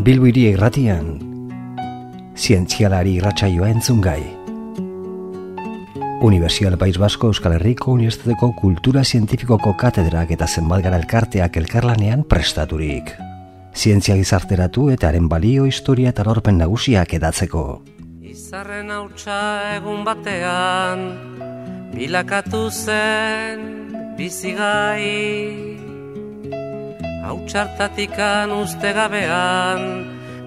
Bilbiri 0.00 0.46
irratian, 0.54 1.08
zientzialari 2.32 3.18
irratsaioa 3.18 3.66
entzun 3.68 3.98
gai. 4.00 4.22
Universial 6.24 6.78
País 6.80 6.96
Basko 6.96 7.28
Euskal 7.28 7.58
Herriko 7.58 7.92
Unibertsitateko 7.92 8.54
Kultura 8.56 9.02
Zientifikoko 9.04 9.74
Katedrak 9.76 10.32
eta 10.32 10.48
zenbat 10.48 10.88
elkarteak 10.88 11.58
elkarlanean 11.60 12.24
prestaturik. 12.24 13.12
Zientzia 13.76 14.16
gizarteratu 14.16 14.88
eta 14.88 15.10
haren 15.10 15.28
balio 15.28 15.66
historia 15.68 16.14
eta 16.14 16.24
lorpen 16.24 16.56
nagusiak 16.56 17.12
edatzeko. 17.20 17.82
Izarren 18.22 18.90
hautsa 18.90 19.74
egun 19.76 20.04
batean, 20.08 21.04
bilakatu 21.92 22.70
zen 22.70 23.68
bizigai. 24.16 25.69
Hautsartatikan 27.50 28.52
uste 28.54 28.92
gabean, 28.94 29.80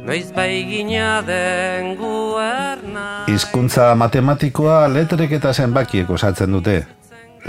noiz 0.07 0.29
bai 0.31 0.63
gina 0.63 1.17
den 1.27 1.97
guerna. 1.99 3.25
Hizkuntza 3.27 3.89
matematikoa 3.99 4.87
letrek 4.87 5.35
eta 5.35 5.51
zenbakiek 5.51 6.07
osatzen 6.07 6.55
dute. 6.55 6.77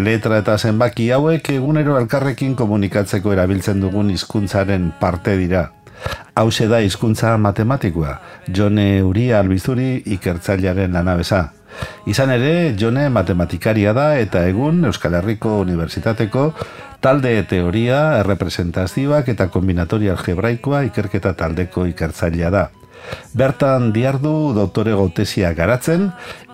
Letra 0.02 0.40
eta 0.42 0.58
zenbaki 0.58 1.06
hauek 1.14 1.52
egunero 1.54 1.94
elkarrekin 2.00 2.58
komunikatzeko 2.58 3.30
erabiltzen 3.30 3.78
dugun 3.78 4.10
hizkuntzaren 4.10 4.90
parte 4.98 5.36
dira. 5.38 5.68
Hau 6.34 6.50
da 6.50 6.80
hizkuntza 6.80 7.38
matematikoa, 7.38 8.18
Jone 8.50 9.04
Uria 9.04 9.38
Albizuri 9.38 10.02
ikertzailearen 10.04 10.92
lanabesa. 10.92 11.52
Izan 12.06 12.30
ere, 12.30 12.74
Jone 12.78 13.08
matematikaria 13.08 13.92
da 13.92 14.18
eta 14.18 14.46
egun 14.48 14.84
Euskal 14.84 15.14
Herriko 15.14 15.60
Unibertsitateko 15.60 16.52
talde 17.04 17.34
teoria, 17.44 18.16
errepresentazioak 18.22 19.28
eta 19.34 19.50
kombinatoria 19.52 20.14
algebraikoa 20.16 20.86
ikerketa 20.88 21.34
taldeko 21.36 21.84
ikertzailea 21.90 22.50
da. 22.54 22.64
Bertan 23.36 23.92
diardu 23.92 24.54
doktore 24.56 24.94
gotesia 24.96 25.52
garatzen 25.52 26.06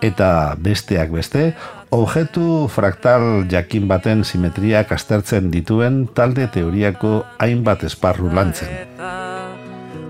eta 0.03 0.57
besteak 0.59 1.13
beste, 1.15 1.55
objektu 1.95 2.67
fraktal 2.67 3.47
jakin 3.51 3.87
baten 3.87 4.25
simetriak 4.27 4.91
aztertzen 4.99 5.51
dituen 5.55 6.09
talde 6.19 6.49
teoriako 6.51 7.23
hainbat 7.39 7.87
esparru 7.87 8.35
lantzen. 8.35 8.69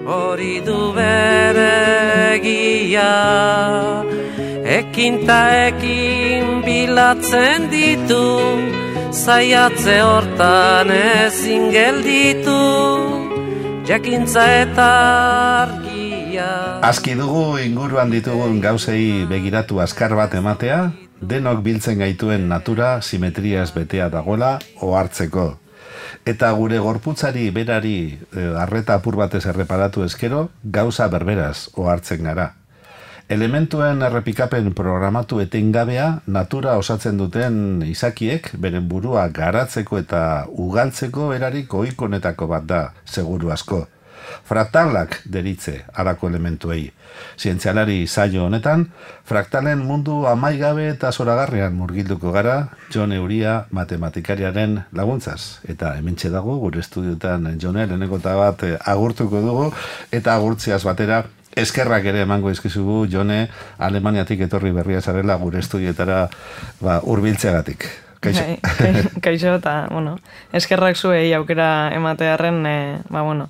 Hori 0.09 0.65
du 0.65 0.93
beregia, 0.97 2.01
ekin 4.81 5.27
ta 5.29 5.69
ekin 5.69 6.65
bilatzen 6.65 7.69
ditu, 7.69 8.80
zaiatze 9.11 9.97
hortan 10.07 10.91
ezin 10.95 11.71
gelditu, 11.75 12.59
jakintza 13.87 14.45
eta 14.63 14.87
argia. 15.63 16.51
Aski 16.87 17.17
dugu 17.19 17.59
inguruan 17.59 18.13
ditugun 18.15 18.61
gauzei 18.63 19.27
begiratu 19.27 19.81
azkar 19.83 20.15
bat 20.15 20.35
ematea, 20.39 20.93
denok 21.21 21.65
biltzen 21.67 21.99
gaituen 21.99 22.47
natura 22.49 23.01
simetriaz 23.03 23.73
betea 23.75 24.09
dagoela 24.15 24.59
ohartzeko. 24.81 25.51
Eta 26.25 26.53
gure 26.55 26.79
gorputzari 26.79 27.51
berari 27.51 28.15
e, 28.15 28.47
arreta 28.63 29.01
apur 29.01 29.17
batez 29.17 29.43
erreparatu 29.47 30.05
eskero, 30.07 30.51
gauza 30.63 31.09
berberaz 31.09 31.71
ohartzen 31.75 32.23
gara. 32.29 32.60
Elementuen 33.31 34.01
errepikapen 34.03 34.73
programatu 34.75 35.37
etengabea 35.39 36.07
natura 36.35 36.73
osatzen 36.81 37.21
duten 37.21 37.85
izakiek 37.87 38.49
beren 38.59 38.89
burua 38.91 39.29
garatzeko 39.37 40.01
eta 40.03 40.23
ugaltzeko 40.65 41.29
erarik 41.37 41.77
oikonetako 41.79 42.51
bat 42.51 42.67
da, 42.67 42.83
seguru 43.07 43.55
asko. 43.55 43.85
Fraktalak 44.51 45.21
deritze 45.31 45.77
arako 45.95 46.27
elementuei. 46.27 46.91
Zientzialari 47.39 48.03
saio 48.09 48.49
honetan, 48.49 48.89
fraktalen 49.25 49.79
mundu 49.87 50.25
amaigabe 50.27 50.91
eta 50.91 51.13
zoragarrian 51.13 51.75
murgilduko 51.79 52.35
gara, 52.35 52.59
John 52.91 53.15
Euria 53.15 53.61
matematikariaren 53.71 54.81
laguntzaz. 54.91 55.61
Eta 55.71 55.95
hementxe 55.99 56.35
dago, 56.35 56.59
gure 56.59 56.83
estudiotan 56.83 57.47
Jone, 57.63 57.87
leheneko 57.87 58.19
bat 58.19 58.67
eh, 58.67 58.77
agurtuko 58.85 59.41
dugu, 59.47 59.75
eta 60.11 60.35
agurtziaz 60.35 60.83
batera, 60.85 61.25
eskerrak 61.57 62.05
ere 62.13 62.23
emango 62.27 62.51
izkizugu, 62.51 63.07
Jone, 63.11 63.49
Alemaniatik 63.79 64.41
etorri 64.47 64.73
berria 64.75 65.01
zarela 65.01 65.37
gure 65.41 65.59
estudietara 65.59 66.29
ba, 66.81 67.01
urbiltzeagatik. 67.03 67.89
Kaixo. 68.21 68.45
Bai, 68.45 68.93
kaixo 69.25 69.57
eta, 69.57 69.75
bueno, 69.91 70.19
eskerrak 70.53 70.97
zuei 70.97 71.33
aukera 71.35 71.91
ematearen, 71.97 72.61
e, 72.67 72.79
ba, 73.09 73.23
bueno, 73.23 73.49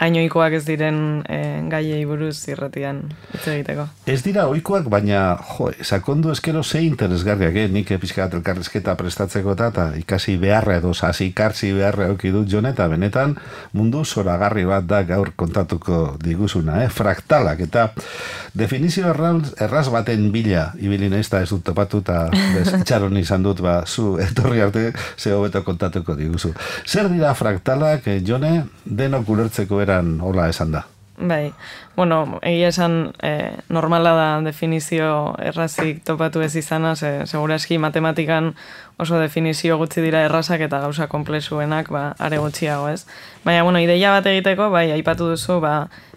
ainoikoak 0.00 0.56
ez 0.56 0.62
diren 0.64 1.20
e, 1.28 1.38
gaiei 1.70 2.04
buruz 2.08 2.36
irratian 2.48 3.02
hitz 3.34 3.44
egiteko. 3.52 3.86
Ez 4.08 4.20
dira 4.24 4.46
ohikoak, 4.48 4.88
baina 4.92 5.36
jo, 5.36 5.68
sakondu 5.84 6.32
eskero 6.32 6.62
ze 6.64 6.80
interesgarriak, 6.86 7.56
eh? 7.56 7.66
nik 7.68 7.90
epizkat 7.96 8.34
elkarrezketa 8.38 8.94
prestatzeko 8.96 9.52
eta, 9.56 9.68
eta 9.74 9.86
ikasi 10.00 10.36
beharra 10.40 10.78
edo 10.80 10.94
hasi 10.96 11.30
ikartzi 11.30 11.72
beharra 11.76 12.08
auki 12.14 12.32
dut 12.32 12.48
jone, 12.50 12.72
eta 12.72 12.88
benetan 12.88 13.36
mundu 13.76 14.04
zoragarri 14.04 14.64
bat 14.68 14.88
da 14.88 15.02
gaur 15.08 15.34
kontatuko 15.36 16.16
diguzuna, 16.22 16.80
eh? 16.84 16.88
fraktalak, 16.88 17.60
eta 17.68 17.90
definizio 18.56 19.10
erraz, 19.12 19.52
erraz 19.60 19.86
baten 19.92 20.30
bila, 20.32 20.70
ibili 20.80 21.12
ez 21.18 21.28
da 21.28 21.42
ez 21.44 21.50
dut 21.52 21.64
topatu, 21.66 22.00
eta 22.00 22.30
txaron 22.88 23.20
izan 23.20 23.44
dut, 23.44 23.60
ba, 23.60 23.82
zu 23.86 24.16
etorri 24.22 24.64
arte, 24.64 24.90
ze 25.16 25.34
hobeto 25.36 25.62
kontatuko 25.66 26.16
diguzu. 26.16 26.54
Zer 26.86 27.12
dira 27.12 27.34
fraktalak, 27.36 28.08
eh, 28.08 28.20
jone, 28.26 28.64
denok 28.84 29.28
ulertzeko 29.28 29.80
eran 29.90 30.16
hola 30.22 30.48
esan 30.48 30.72
da. 30.78 30.86
Bai, 31.20 31.52
bueno, 31.96 32.38
egia 32.40 32.70
esan 32.72 33.12
e, 33.20 33.52
normala 33.68 34.14
da 34.16 34.28
definizio 34.40 35.34
errazik 35.36 36.00
topatu 36.08 36.40
ez 36.40 36.54
izana, 36.56 36.94
ze, 36.96 37.26
segura 37.26 37.58
eski 37.60 37.76
matematikan 37.76 38.54
oso 38.96 39.20
definizio 39.20 39.76
gutxi 39.76 40.00
dira 40.00 40.22
errazak 40.24 40.64
eta 40.64 40.80
gauza 40.80 41.10
komplexuenak, 41.12 41.90
ba, 41.92 42.14
are 42.18 42.38
gutxiago 42.40 42.88
ez. 42.88 43.04
Baina, 43.44 43.66
bueno, 43.68 43.84
ideia 43.84 44.14
bat 44.16 44.30
egiteko, 44.32 44.70
bai, 44.72 44.86
aipatu 44.96 45.28
duzu, 45.34 45.58
ba, 45.60 45.74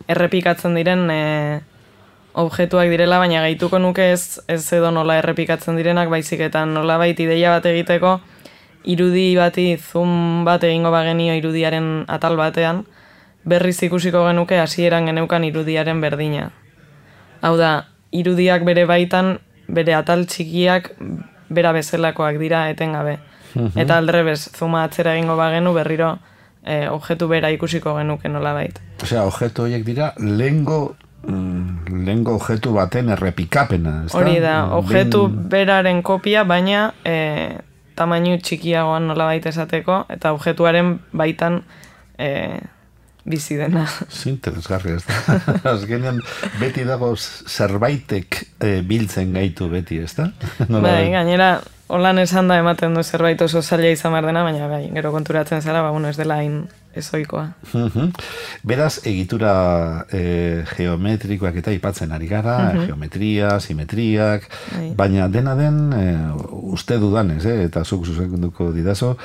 errepikatzen 0.07 0.79
diren 0.79 1.11
e, 1.11 1.19
objektuak 2.39 2.87
direla, 2.87 3.19
baina 3.19 3.43
gaituko 3.43 3.83
nuke 3.83 4.07
ez, 4.13 4.39
ez 4.47 4.63
edo 4.71 4.95
nola 4.95 5.19
errepikatzen 5.19 5.75
direnak, 5.75 6.07
baizik 6.15 6.47
eta 6.47 6.63
nola 6.65 6.95
bait 7.01 7.19
ideia 7.19 7.51
bat 7.57 7.67
egiteko, 7.67 8.21
irudi 8.87 9.33
bati, 9.35 9.73
zoom 9.77 10.45
bat 10.47 10.63
egingo 10.63 10.95
bagenio 10.95 11.35
irudiaren 11.35 12.05
atal 12.07 12.39
batean, 12.39 12.85
berriz 13.45 13.77
ikusiko 13.83 14.25
genuke 14.27 14.59
hasieran 14.59 15.05
geneukan 15.09 15.43
irudiaren 15.43 16.01
berdina. 16.01 16.49
Hau 17.41 17.55
da, 17.59 17.85
irudiak 18.11 18.63
bere 18.65 18.85
baitan, 18.87 19.37
bere 19.67 19.95
atal 19.97 20.25
txikiak 20.29 20.93
bera 21.53 21.73
bezalakoak 21.75 22.39
dira 22.39 22.67
etengabe. 22.71 23.17
Mhm. 23.53 23.79
Eta 23.79 23.97
aldrebez, 23.97 24.49
zuma 24.57 24.83
atzera 24.83 25.15
egingo 25.17 25.35
bagenu 25.37 25.73
berriro 25.73 26.17
e, 26.65 26.87
objektu 26.89 27.27
bera 27.27 27.51
ikusiko 27.53 27.95
genuke 27.99 28.29
nola 28.29 28.53
bait. 28.53 28.79
Osea, 29.03 29.25
objektu 29.29 29.67
horiek 29.67 29.83
dira 29.85 30.13
lengo 30.17 30.95
mm, 31.27 32.05
lengo 32.07 32.37
objektu 32.39 32.73
baten 32.73 33.11
errepikapena. 33.13 33.95
Hori 34.13 34.39
da, 34.43 34.55
objektu 34.77 35.27
beraren 35.27 36.01
kopia, 36.01 36.43
baina 36.47 36.93
e, 37.05 37.59
tamainu 37.95 38.39
txikiagoan 38.41 39.07
nola 39.11 39.29
baita 39.29 39.51
esateko, 39.53 40.05
eta 40.09 40.33
objektuaren 40.33 40.95
baitan 41.13 41.61
e, 42.17 42.29
bizi 43.25 43.57
dena. 43.57 43.85
Zinteresgarri 44.11 44.97
ez 44.97 45.03
da. 45.07 45.37
Azkenean 45.73 46.19
beti 46.59 46.83
dago 46.87 47.13
zerbaitek 47.15 48.41
e, 48.59 48.75
biltzen 48.87 49.33
gaitu 49.37 49.69
beti, 49.71 50.01
ez 50.03 50.13
da? 50.17 50.29
bai, 50.83 51.09
gainera, 51.13 51.55
holan 51.93 52.19
esan 52.23 52.51
da 52.51 52.59
ematen 52.61 52.95
du 52.97 53.03
zerbait 53.03 53.41
oso 53.41 53.61
zaila 53.61 53.93
izan 53.95 54.15
behar 54.15 54.29
dena, 54.31 54.45
baina 54.47 54.69
bai, 54.71 54.85
gero 54.95 55.13
konturatzen 55.15 55.61
zara, 55.61 55.81
ba, 55.85 55.93
bueno, 55.95 56.11
ez 56.11 56.19
dela 56.19 56.41
hain 56.43 56.63
ezoikoa. 56.95 57.47
Beraz, 58.63 58.99
egitura 59.09 59.53
e, 60.13 60.63
geometrikoak 60.75 61.57
eta 61.63 61.73
ipatzen 61.75 62.13
ari 62.15 62.29
gara, 62.29 62.57
geometria, 62.85 63.57
simetriak, 63.63 64.47
bai. 64.71 64.89
baina 64.97 65.29
dena 65.33 65.55
den, 65.59 65.79
e, 65.97 66.03
uste 66.73 66.99
dudanez, 67.01 67.43
eh, 67.49 67.63
eta 67.67 67.83
zuk 67.83 68.05
zuzenduko 68.05 68.71
didazo, 68.75 69.15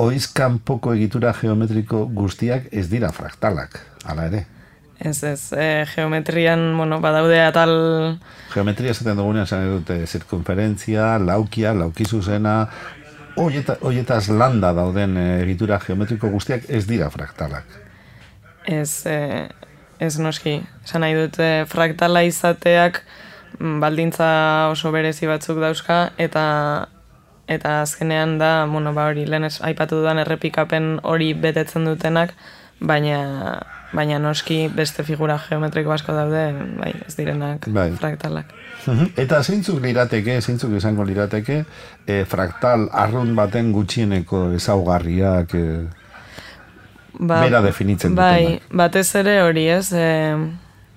oizkan 0.00 0.58
poko 0.58 0.94
egitura 0.94 1.34
geometriko 1.38 2.04
guztiak 2.10 2.68
ez 2.72 2.88
dira 2.90 3.12
fraktalak, 3.14 3.78
ala 4.04 4.28
ere? 4.32 4.46
Ez 4.98 5.22
ez, 5.26 5.52
e, 5.52 5.84
geometrian, 5.90 6.76
bueno, 6.78 7.00
badaude 7.02 7.40
atal... 7.42 7.74
Geometria 8.54 8.94
zaten 8.94 9.18
dugunean 9.18 9.46
zan 9.46 9.66
dute 9.72 9.98
zirkunferentzia, 10.06 11.16
laukia, 11.18 11.74
laukizu 11.74 12.22
zena, 13.36 13.76
hoietaz 13.80 14.28
landa 14.28 14.72
dauden 14.76 15.16
e, 15.16 15.26
egitura 15.42 15.78
geometriko 15.82 16.30
guztiak 16.30 16.68
ez 16.68 16.84
dira 16.86 17.10
fraktalak. 17.10 17.64
Ez, 18.66 19.04
e, 19.06 19.48
ez 20.00 20.16
noski, 20.18 20.60
esan 20.84 21.04
nahi 21.04 21.14
dute 21.18 21.48
fraktala 21.70 22.22
izateak 22.24 23.02
mm, 23.58 23.78
baldintza 23.82 24.28
oso 24.72 24.92
berezi 24.94 25.26
batzuk 25.30 25.60
dauzka, 25.60 26.10
eta 26.18 26.44
eta 27.46 27.82
azkenean 27.82 28.38
da, 28.40 28.64
bueno, 28.70 28.94
ba 28.96 29.10
hori, 29.10 29.26
lehen 29.28 29.44
aipatu 29.44 30.00
dudan 30.00 30.18
errepikapen 30.22 30.98
hori 31.04 31.34
betetzen 31.36 31.84
dutenak, 31.84 32.32
baina, 32.80 33.18
baina 33.92 34.18
noski 34.18 34.68
beste 34.72 35.04
figura 35.04 35.36
geometriko 35.48 35.92
asko 35.92 36.14
daude, 36.16 36.46
bai, 36.80 36.94
ez 37.06 37.16
direnak 37.18 37.68
Bai. 37.68 37.90
fraktalak. 38.00 38.54
Mhm. 38.86 39.12
Eta 39.16 39.42
zeintzuk 39.42 39.80
lirateke, 39.82 40.40
zeintzuk 40.42 40.72
izango 40.76 41.04
lirateke, 41.04 41.64
e, 42.06 42.24
fraktal 42.28 42.88
arrun 42.92 43.34
baten 43.36 43.72
gutxieneko 43.72 44.50
ezaugarriak 44.58 45.54
e, 45.54 45.66
Ba, 47.14 47.40
bera 47.44 47.60
definitzen 47.62 48.14
Bai, 48.18 48.42
dutenak. 48.42 48.70
batez 48.74 49.14
ere 49.14 49.36
hori 49.42 49.68
ez, 49.70 49.92
e, 49.92 50.34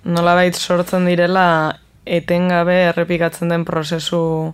nolabait 0.04 0.56
sortzen 0.56 1.06
direla 1.06 1.78
etengabe 2.06 2.76
errepikatzen 2.88 3.50
den 3.50 3.66
prozesu 3.66 4.54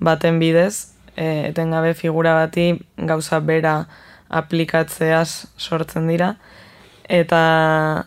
baten 0.00 0.40
bidez, 0.40 0.90
e, 1.16 1.50
etengabe 1.50 1.94
figura 1.94 2.34
bati 2.34 2.72
gauza 2.96 3.38
bera 3.40 3.86
aplikatzeaz 4.28 5.46
sortzen 5.56 6.08
dira, 6.08 6.34
eta 7.08 8.06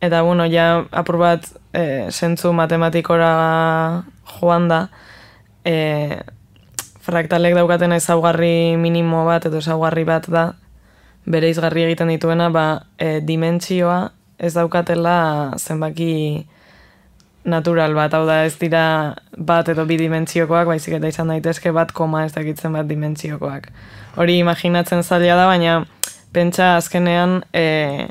eta 0.00 0.22
bueno, 0.22 0.44
ja 0.46 0.84
apur 0.92 1.16
bat 1.18 1.48
e, 1.76 2.08
zentzu 2.10 2.52
matematikora 2.56 4.02
joan 4.38 4.68
da, 4.68 4.80
e, 5.64 5.76
fraktalek 7.04 7.54
daukaten 7.54 7.92
ezaugarri 7.92 8.76
minimo 8.80 9.24
bat 9.28 9.46
edo 9.46 9.60
ezaugarri 9.60 10.06
bat 10.08 10.28
da, 10.32 10.46
bere 11.26 11.50
izgarri 11.52 11.84
egiten 11.86 12.10
dituena, 12.14 12.48
ba, 12.54 12.66
e, 12.98 13.20
dimentsioa 13.20 13.98
ez 14.38 14.52
daukatela 14.56 15.16
zenbaki 15.56 16.46
natural 17.46 17.94
bat, 17.94 18.14
hau 18.14 18.24
da 18.26 18.42
ez 18.44 18.56
dira 18.58 19.14
bat 19.38 19.68
edo 19.70 19.84
bi 19.86 19.98
dimentsiokoak, 20.00 20.66
baizik 20.72 20.96
eta 20.98 21.12
izan 21.12 21.30
daitezke 21.30 21.70
bat 21.72 21.92
koma 21.94 22.24
ez 22.26 22.32
dakitzen 22.34 22.74
bat 22.74 22.88
dimentsiokoak. 22.88 23.70
Hori 24.16 24.40
imaginatzen 24.42 25.04
zaila 25.04 25.36
da, 25.38 25.46
baina 25.46 25.76
pentsa 26.34 26.74
azkenean, 26.80 27.42
e, 27.54 28.08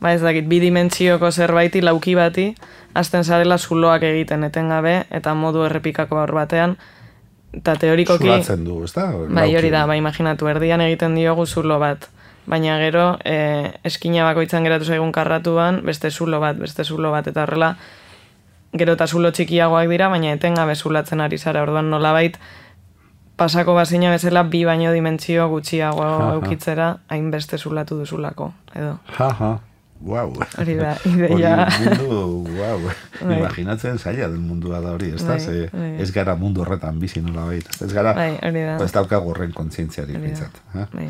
ba 0.00 0.12
ez 0.14 0.20
dakit, 0.22 0.46
bi 0.46 0.60
dimentsioko 0.62 1.30
zerbaiti 1.30 1.82
lauki 1.82 2.14
bati, 2.14 2.52
hasten 2.94 3.24
zarela 3.24 3.58
zuloak 3.58 4.04
egiten 4.06 4.44
etengabe, 4.46 5.02
eta 5.10 5.34
modu 5.34 5.64
errepikako 5.66 6.20
hor 6.22 6.34
batean, 6.36 6.76
eta 7.52 7.74
teorikoki... 7.80 8.28
Zulatzen 8.28 8.64
du, 8.66 8.82
ez 8.84 8.92
da? 8.94 9.10
Bai, 9.28 9.50
hori 9.58 9.72
da, 9.74 9.86
bai, 9.90 9.98
imaginatu, 9.98 10.48
erdian 10.50 10.84
egiten 10.84 11.18
diogu 11.18 11.46
zulo 11.46 11.80
bat. 11.82 12.08
Baina 12.48 12.78
gero, 12.80 13.10
e, 13.28 13.72
eskina 13.84 14.24
bakoitzan 14.24 14.64
geratu 14.64 14.86
zaigun 14.88 15.12
karratuan, 15.12 15.82
beste 15.84 16.10
zulo 16.10 16.40
bat, 16.40 16.56
beste 16.56 16.84
zulo 16.84 17.10
bat, 17.12 17.26
eta 17.28 17.44
horrela, 17.44 17.74
gero 18.78 18.94
eta 18.96 19.06
zulo 19.06 19.32
txikiagoak 19.34 19.90
dira, 19.90 20.08
baina 20.08 20.32
etengabe 20.36 20.76
zulatzen 20.76 21.20
ari 21.20 21.38
zara, 21.38 21.66
orduan 21.66 21.90
nolabait, 21.90 22.38
pasako 23.38 23.74
bazina 23.76 24.10
bezala 24.10 24.42
bi 24.48 24.64
baino 24.64 24.92
dimentsio 24.92 25.48
gutxiago 25.50 26.06
eukitzera, 26.38 26.94
hainbeste 27.08 27.58
zulatu 27.58 28.00
duzulako, 28.00 28.52
edo. 28.74 28.96
Ja, 29.18 29.28
ja. 29.40 29.56
Wow. 30.00 30.30
Hori 30.58 30.74
da, 30.78 30.92
ideia. 31.10 31.66
Hori 31.66 31.88
mundu, 31.88 32.18
wow. 32.58 32.84
Bai. 33.20 33.38
Imaginatzen 33.40 33.98
zaila 33.98 34.28
den 34.30 34.44
mundua 34.46 34.78
da 34.80 34.92
hori, 34.94 35.08
ez 35.14 35.24
da? 35.24 35.34
Bai, 35.34 35.40
Ze 35.40 35.68
bai. 35.72 35.88
ez 36.02 36.12
gara 36.14 36.36
mundu 36.38 36.62
horretan 36.62 37.00
bizi 37.02 37.20
nola 37.20 37.44
baita. 37.48 37.70
Ez 37.84 37.92
gara, 37.92 38.12
Bai, 38.14 38.36
hori 38.46 38.62
da. 38.68 38.76
ez 38.84 38.92
daukagu 38.94 39.32
horren 39.34 39.52
kontzientziari 39.52 40.14
pintzat. 40.22 40.60
eh? 40.74 40.86
Bai. 40.94 41.08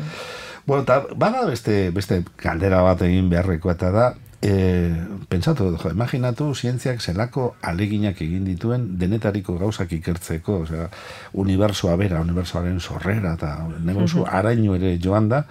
Bueno, 0.65 0.83
eta 0.83 1.03
bada 1.15 1.45
beste, 1.45 1.91
beste 1.91 2.23
galdera 2.41 2.81
bat 2.85 3.01
egin 3.05 3.29
beharreko 3.29 3.71
eta 3.71 3.91
da, 3.93 4.07
e, 4.41 4.95
pentsatu, 5.27 5.75
jo, 5.77 5.91
imaginatu 5.91 6.53
zientziak 6.55 7.01
zelako 7.01 7.55
aleginak 7.61 8.21
egin 8.23 8.45
dituen 8.47 8.85
denetariko 8.99 9.57
gauzak 9.59 9.91
ikertzeko, 9.99 10.61
osea, 10.63 10.87
unibersoa 11.33 11.95
bera, 11.99 12.21
unibersoaren 12.23 12.79
sorrera, 12.79 13.35
eta 13.35 13.53
negozu 13.83 14.25
araño 14.25 14.75
ere 14.79 14.97
joan 15.03 15.29
da, 15.29 15.43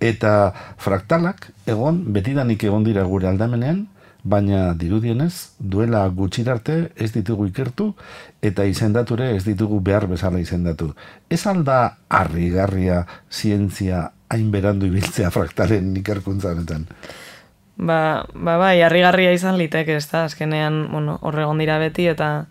eta 0.00 0.52
fraktalak 0.78 1.50
egon, 1.66 2.04
betidanik 2.14 2.64
egon 2.64 2.86
dira 2.86 3.04
gure 3.04 3.28
aldamenean, 3.28 3.86
baina 4.28 4.74
dirudienez, 4.74 5.54
duela 5.58 6.02
gutxirarte 6.08 6.90
ez 6.96 7.12
ditugu 7.14 7.46
ikertu, 7.48 7.92
eta 8.42 8.66
izendature 8.66 9.30
ez 9.36 9.44
ditugu 9.46 9.80
behar 9.80 10.08
bezala 10.10 10.40
izendatu. 10.42 10.92
Ez 11.30 11.46
alda 11.46 11.98
harrigarria 12.08 13.04
zientzia 13.30 14.10
hain 14.28 14.50
berandu 14.52 14.86
ibiltzea 14.90 15.30
fraktalen 15.30 15.94
ikerkuntza. 15.96 16.52
Ba, 17.78 18.26
ba 18.34 18.56
bai, 18.58 18.80
harrigarria 18.82 19.30
izan 19.32 19.56
liteke, 19.58 19.94
ez 19.96 20.08
da, 20.10 20.24
azkenean, 20.26 20.88
bueno, 20.90 21.18
horregon 21.22 21.58
dira 21.62 21.78
beti, 21.78 22.08
eta 22.10 22.46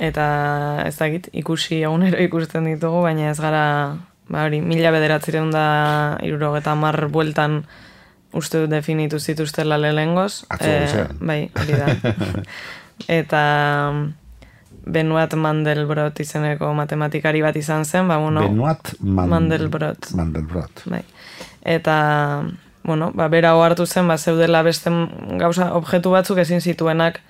eta 0.00 0.26
ez 0.86 0.94
dakit, 0.96 1.28
ikusi 1.36 1.82
egunero 1.84 2.20
ikusten 2.24 2.64
ditugu, 2.68 3.02
baina 3.04 3.30
ez 3.30 3.38
gara, 3.40 3.64
ba 4.28 4.44
hori, 4.46 4.60
mila 4.64 4.92
bederatzireun 4.92 5.50
da 5.52 5.64
irurogeta 6.24 6.74
mar 6.76 7.08
bueltan 7.12 7.62
uste 8.36 8.62
dut 8.62 8.70
definitu 8.70 9.18
zituztela 9.18 9.76
lehengoz. 9.80 10.44
Atzo 10.48 10.68
goizean. 10.70 11.16
bai, 11.20 11.40
hori 11.56 11.80
da. 11.80 12.14
eta 13.20 13.42
Benuat 14.90 15.34
Mandelbrot 15.36 16.20
izeneko 16.24 16.70
matematikari 16.74 17.42
bat 17.44 17.56
izan 17.56 17.84
zen, 17.84 18.08
ba, 18.08 18.16
bueno, 18.18 18.46
Benoit 18.48 18.94
Man- 19.00 19.28
Mandelbrot. 19.28 20.12
Mandelbrot. 20.16 20.84
Bai. 20.88 21.02
Eta, 21.64 21.96
bueno, 22.84 23.10
ba, 23.14 23.28
bera 23.28 23.52
hartu 23.52 23.86
zen, 23.86 24.08
ba, 24.08 24.16
zeudela 24.18 24.62
beste 24.62 24.90
gauza, 25.38 25.74
objektu 25.74 26.10
batzuk 26.10 26.38
ezin 26.38 26.60
zituenak 26.60 27.20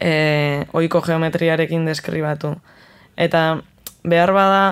e, 0.00 0.66
oiko 0.72 1.00
geometriarekin 1.00 1.86
deskribatu. 1.88 2.54
Eta 3.16 3.60
behar 4.04 4.32
bada, 4.32 4.62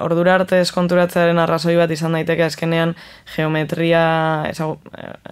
ordura 0.00 0.34
arte 0.34 0.58
eskonturatzearen 0.62 1.38
arrazoi 1.38 1.76
bat 1.78 1.90
izan 1.94 2.16
daiteke 2.16 2.44
azkenean 2.46 2.94
geometria 3.34 4.02
ezagu, 4.48 4.78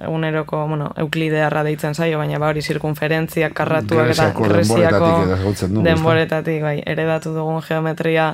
eguneroko, 0.01 0.65
bueno, 0.71 0.91
euklidearra 1.03 1.65
deitzen 1.67 1.95
zaio, 1.95 2.21
baina 2.21 2.39
ba 2.39 2.53
hori 2.53 2.63
zirkunferentziak, 2.63 3.55
karratuak 3.59 4.13
eta 4.15 4.31
Greziako 4.37 5.13
denboretatik 5.25 5.83
denboretatik, 5.89 6.61
bai, 6.63 6.77
eredatu 6.87 7.35
dugun 7.35 7.63
geometria 7.67 8.33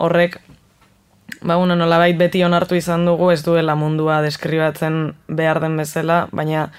horrek 0.00 0.40
ba, 1.42 1.56
bueno, 1.56 1.76
nolabait 1.76 2.16
beti 2.18 2.44
onartu 2.44 2.76
izan 2.76 3.04
dugu 3.08 3.30
ez 3.32 3.42
duela 3.44 3.74
mundua 3.74 4.20
deskribatzen 4.22 5.14
behar 5.28 5.60
den 5.60 5.76
bezala, 5.80 6.26
baina 6.32 6.70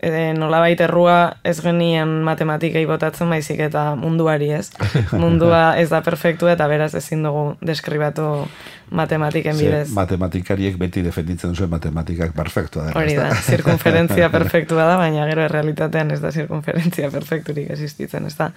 e, 0.00 0.32
nolabait 0.36 0.80
errua 0.80 1.36
ez 1.44 1.58
genien 1.62 2.20
matematikei 2.24 2.86
botatzen 2.88 3.30
baizik 3.30 3.60
eta 3.68 3.94
munduari 4.00 4.50
ez. 4.56 4.70
Mundua 5.22 5.76
ez 5.80 5.88
da 5.92 6.00
perfektu 6.04 6.48
eta 6.50 6.66
beraz 6.70 6.94
ezin 6.98 7.22
dugu 7.26 7.54
deskribatu 7.60 8.46
matematiken 8.90 9.56
Ze 9.56 9.64
bidez. 9.64 9.88
matematikariek 9.94 10.78
beti 10.78 11.02
defenditzen 11.02 11.54
zuen 11.54 11.70
matematikak 11.70 12.32
perfektua 12.34 12.88
dela. 12.88 13.00
Hori 13.00 13.16
da, 13.16 13.30
zirkunferentzia 13.34 14.30
perfektua 14.36 14.86
da, 14.88 14.96
baina 14.98 15.26
gero 15.28 15.44
errealitatean 15.46 16.10
ez 16.10 16.20
da 16.20 16.32
zirkunferentzia 16.32 17.10
perfekturik 17.10 17.70
existitzen, 17.70 18.26
ez 18.26 18.36
da. 18.38 18.50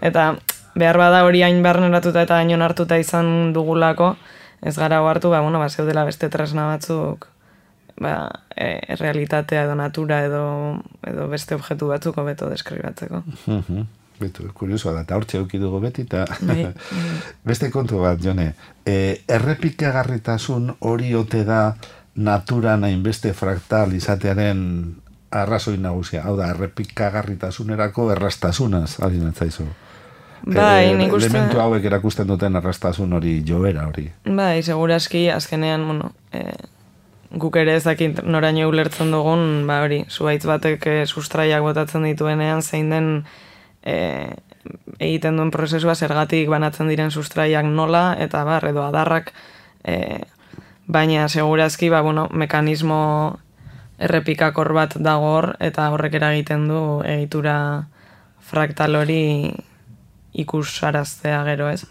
Eta 0.00 0.32
behar 0.76 0.98
bada 0.98 1.22
hori 1.24 1.42
hain 1.42 1.62
barneratuta 1.62 2.24
eta 2.26 2.40
hain 2.40 2.52
onartuta 2.56 2.98
izan 3.00 3.52
dugulako, 3.54 4.16
ez 4.66 4.74
gara 4.76 4.98
hartu, 4.98 5.30
ba, 5.30 5.40
bueno, 5.40 5.60
ba, 5.62 5.68
zeudela 5.70 6.04
beste 6.04 6.28
tresna 6.28 6.66
batzuk, 6.66 7.28
ba, 8.02 8.16
e, 8.56 8.96
realitatea 8.98 9.62
edo 9.64 9.76
natura 9.78 10.24
edo, 10.26 10.42
edo 11.06 11.28
beste 11.30 11.54
objektu 11.54 11.92
batzuk 11.92 12.18
hobeto 12.18 12.50
deskribatzeko. 12.50 13.22
Mhm. 13.46 13.86
Betu, 14.16 14.46
kuriosoa 14.56 14.94
da, 14.96 15.02
eta 15.04 15.16
hortxe 15.18 15.42
dugu 15.60 15.78
beti, 15.80 16.06
eta 16.08 16.24
Bai, 16.48 16.72
beste 17.44 17.70
kontu 17.70 18.00
bat, 18.00 18.18
jone, 18.22 18.54
e, 18.84 19.22
errepikagarritasun 19.28 20.72
hori 20.80 21.14
ote 21.14 21.44
da 21.44 21.76
naturan 22.16 22.84
hainbeste 22.88 23.34
fraktal 23.36 23.92
izatearen 23.92 24.62
arrazoi 25.30 25.76
nagusia, 25.76 26.24
hau 26.24 26.36
da, 26.38 26.48
errepikagarritasunerako 26.54 28.10
errastasunaz, 28.16 28.98
ari 29.04 29.20
natzaizu. 29.20 29.68
Bai, 30.44 30.92
Eh, 30.92 30.96
nik 30.96 31.12
uste... 31.12 31.30
Elementu 31.30 31.60
hauek 31.60 31.84
erakusten 31.84 32.28
duten 32.28 32.56
arrastasun 32.56 33.12
hori 33.12 33.42
joera 33.46 33.86
hori. 33.88 34.10
Bai, 34.24 34.62
seguraski 34.62 35.28
azkenean, 35.30 35.86
bueno, 35.86 36.12
e, 36.32 36.52
guk 37.32 37.56
ere 37.56 37.76
ezakit 37.76 38.22
noraino 38.24 38.68
ulertzen 38.68 39.10
dugun, 39.14 39.66
ba 39.66 39.80
hori, 39.84 40.04
zuaitz 40.08 40.44
batek 40.46 40.86
e, 40.86 40.96
sustraiak 41.06 41.62
botatzen 41.62 42.04
dituenean, 42.06 42.62
zein 42.62 42.90
den 42.90 43.10
e, 43.82 43.96
egiten 44.98 45.36
duen 45.36 45.50
prozesua 45.54 45.94
zergatik 45.94 46.48
banatzen 46.52 46.88
diren 46.88 47.10
sustraiak 47.10 47.66
nola, 47.66 48.16
eta 48.18 48.44
bar, 48.44 48.66
edo 48.68 48.84
adarrak, 48.86 49.32
e, 49.84 50.20
baina 50.86 51.28
segurazki, 51.28 51.90
ba, 51.90 52.02
bueno, 52.06 52.28
mekanismo 52.30 53.38
errepikakor 53.98 54.72
bat 54.76 54.98
dago 55.00 55.32
hor, 55.38 55.54
eta 55.60 55.88
horrek 55.90 56.18
eragiten 56.18 56.68
du 56.68 56.82
egitura 57.06 57.56
fraktal 58.46 58.94
hori 59.00 59.54
ikusaraztea 60.42 61.42
gero 61.48 61.70
ez. 61.72 61.84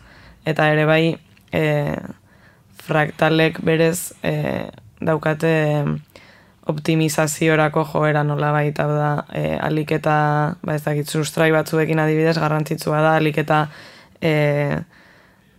Eta 0.46 0.70
ere 0.74 0.86
bai, 0.86 1.16
e, 1.52 1.64
fraktalek 2.86 3.62
berez 3.66 4.14
e, 4.24 4.70
daukate 5.02 5.54
optimizaziorako 6.66 7.84
joera 7.92 8.24
nola 8.26 8.52
baita 8.54 8.88
da 8.90 9.10
e, 9.34 9.58
aliketa, 9.62 10.18
ba 10.66 10.76
ez 10.76 10.84
dakit, 10.86 11.10
sustrai 11.10 11.52
batzuekin 11.54 12.02
adibidez 12.02 12.38
garrantzitsua 12.40 13.02
da 13.06 13.16
aliketa 13.20 13.66
e, 14.22 14.82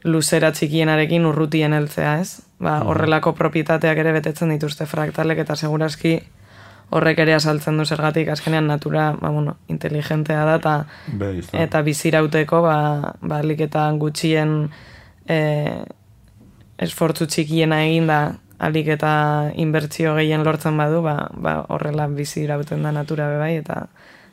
luzera 0.07 0.53
txikienarekin 0.55 1.27
urrutien 1.27 1.75
heltzea 1.75 2.17
ez. 2.23 2.43
Ba, 2.63 2.81
horrelako 2.89 3.35
propietateak 3.37 3.99
ere 4.01 4.15
betetzen 4.17 4.51
dituzte 4.55 4.87
fraktalek 4.89 5.43
eta 5.45 5.57
seguraski 5.59 6.17
horrek 6.91 7.19
ere 7.25 7.35
azaltzen 7.35 7.79
du 7.79 7.85
zergatik, 7.85 8.29
azkenean 8.31 8.67
natura, 8.71 9.11
ba, 9.21 9.31
bueno, 9.31 9.57
inteligentea 9.69 10.45
da, 10.47 10.57
eta, 10.61 10.75
izan. 11.35 11.61
eta 11.61 11.83
bizirauteko, 11.83 12.63
ba, 12.63 12.79
ba 13.21 13.41
eta 13.43 13.91
gutxien 13.99 14.71
e, 15.29 15.39
esfortzu 16.79 17.27
txikiena 17.27 17.83
egin 17.85 18.07
da, 18.07 18.21
alik 18.59 18.89
eta 18.95 19.53
inbertsio 19.55 20.15
gehien 20.17 20.45
lortzen 20.45 20.77
badu, 20.77 21.03
ba, 21.03 21.29
ba 21.35 21.59
horrela 21.69 22.07
bizirauten 22.07 22.83
da 22.83 22.93
natura 22.93 23.29
bebai, 23.35 23.57
eta 23.57 23.87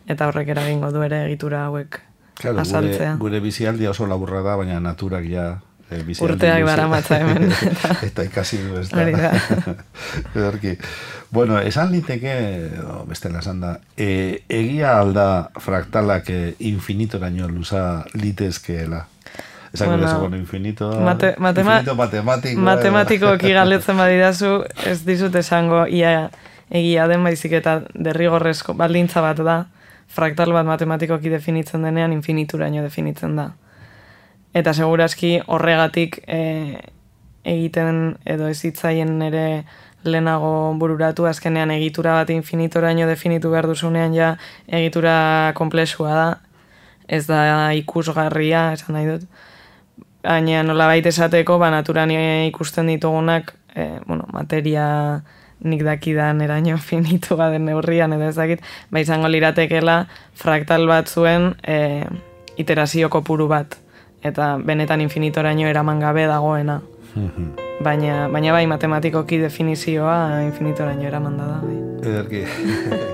eta 0.07 0.27
horrek 0.27 0.49
eragingo 0.51 0.91
du 0.91 1.01
ere 1.01 1.25
egitura 1.25 1.65
hauek 1.67 2.01
Claro, 2.33 2.57
gure, 2.57 2.61
azaltzea. 2.61 3.15
gure 3.21 3.39
bizialdia 3.39 3.91
oso 3.91 4.07
laburra 4.09 4.41
da, 4.41 4.55
baina 4.57 4.79
naturak 4.81 5.25
ja 5.29 5.61
eh, 5.93 6.03
bizialdi 6.07 6.33
Urteak 6.33 6.59
luze. 6.61 6.71
daramatza 6.71 7.19
hemen. 7.21 7.51
eta 8.09 8.23
ikasi 8.27 8.57
du 8.65 8.77
ez 8.81 8.89
da. 8.89 9.01
Hori 9.01 9.11
da. 9.13 10.77
Bueno, 11.33 11.57
esan 11.59 11.89
liteke, 11.91 12.33
o, 12.85 13.05
bestela 13.09 13.39
esan 13.39 13.59
da, 13.63 13.79
e, 13.97 14.43
egia 14.53 14.99
alda 14.99 15.49
fraktalak 15.57 16.27
e, 16.29 16.53
infinitoraino 16.59 17.47
luza 17.49 18.03
litezkeela. 18.13 19.07
Esan 19.73 19.87
Bueno, 19.89 20.03
bueno, 20.03 20.19
bueno, 20.19 20.37
infinito, 20.37 20.91
mate- 21.01 21.33
matema- 21.39 21.79
infinito 21.79 21.95
matematiko. 21.95 22.61
Matematikoki 22.61 23.51
galdetzen 23.57 23.97
badidazu, 23.97 24.51
ez 24.85 24.99
dizut 25.07 25.33
esango 25.35 25.87
ia 25.87 26.29
egia 26.69 27.07
den 27.09 27.23
baizik 27.25 27.51
eta 27.57 27.79
derrigorrezko 27.95 28.75
baldintza 28.77 29.21
bat 29.25 29.41
da, 29.41 29.57
fraktal 30.13 30.53
bat 30.53 30.65
matematikoki 30.69 31.29
definitzen 31.33 31.81
denean 31.81 32.13
infinituraino 32.13 32.83
definitzen 32.85 33.35
da. 33.35 33.49
Eta 34.53 34.73
segurazki 34.73 35.39
horregatik 35.47 36.19
e, 36.27 36.77
egiten 37.43 38.17
edo 38.29 38.47
ez 38.47 38.59
hitzaien 38.63 39.21
ere 39.25 39.63
lehenago 40.03 40.73
bururatu, 40.79 41.25
azkenean 41.25 41.71
egitura 41.71 42.17
bat 42.19 42.29
infinitoraino 42.29 43.07
definitu 43.07 43.51
behar 43.53 43.67
duzunean 43.71 44.13
ja 44.13 44.33
egitura 44.67 45.53
komplexua 45.55 46.13
da, 46.13 46.27
ez 47.07 47.25
da 47.27 47.71
ikusgarria, 47.79 48.71
esan 48.77 48.97
nahi 48.97 49.09
dut. 49.09 49.27
Baina 50.23 50.61
nola 50.63 50.87
baita 50.87 51.11
esateko, 51.11 51.57
ba, 51.59 51.69
naturan 51.71 52.11
ikusten 52.13 52.91
ditugunak, 52.93 53.55
e, 53.75 53.99
bueno, 54.05 54.27
materia 54.31 54.85
nik 55.63 55.83
dakidan 55.83 56.41
eraino 56.43 56.77
finitu 56.89 57.37
den 57.39 57.65
neurrian 57.65 58.13
edo 58.13 58.29
ez 58.29 58.59
ba 58.91 58.99
izango 58.99 59.27
liratekela 59.27 60.07
fraktal 60.33 60.87
bat 60.87 61.07
zuen 61.07 61.55
e, 61.63 62.05
iterazio 62.57 63.09
kopuru 63.09 63.47
bat. 63.47 63.82
Eta 64.23 64.57
benetan 64.57 65.01
infinitoraino 65.03 65.67
eraman 65.67 65.99
gabe 65.99 66.25
dagoena. 66.29 66.81
Baina, 67.83 68.27
baina 68.31 68.53
bai 68.55 68.65
matematikoki 68.71 69.41
definizioa 69.41 70.43
infinitoraino 70.47 71.09
eraman 71.09 71.37
da 71.37 71.49
da. 71.51 71.59
Bai. 71.65 71.81
Ederki. 72.03 73.11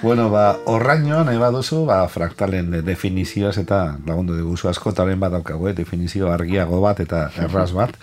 Bueno, 0.00 0.30
ba, 0.30 0.56
horraino 0.66 1.24
nahi 1.26 1.38
baduzu, 1.42 1.80
ba, 1.84 2.06
fraktalen 2.08 2.70
de- 2.70 2.82
definizioaz 2.86 3.56
eta 3.58 3.96
lagundu 4.06 4.36
diguzu 4.36 4.68
askotaren 4.70 5.18
bat 5.18 5.32
daukagu, 5.34 5.66
eh, 5.68 5.72
definizio 5.74 6.30
argiago 6.30 6.80
bat 6.80 7.00
eta 7.02 7.24
erraz 7.36 7.72
bat. 7.74 7.96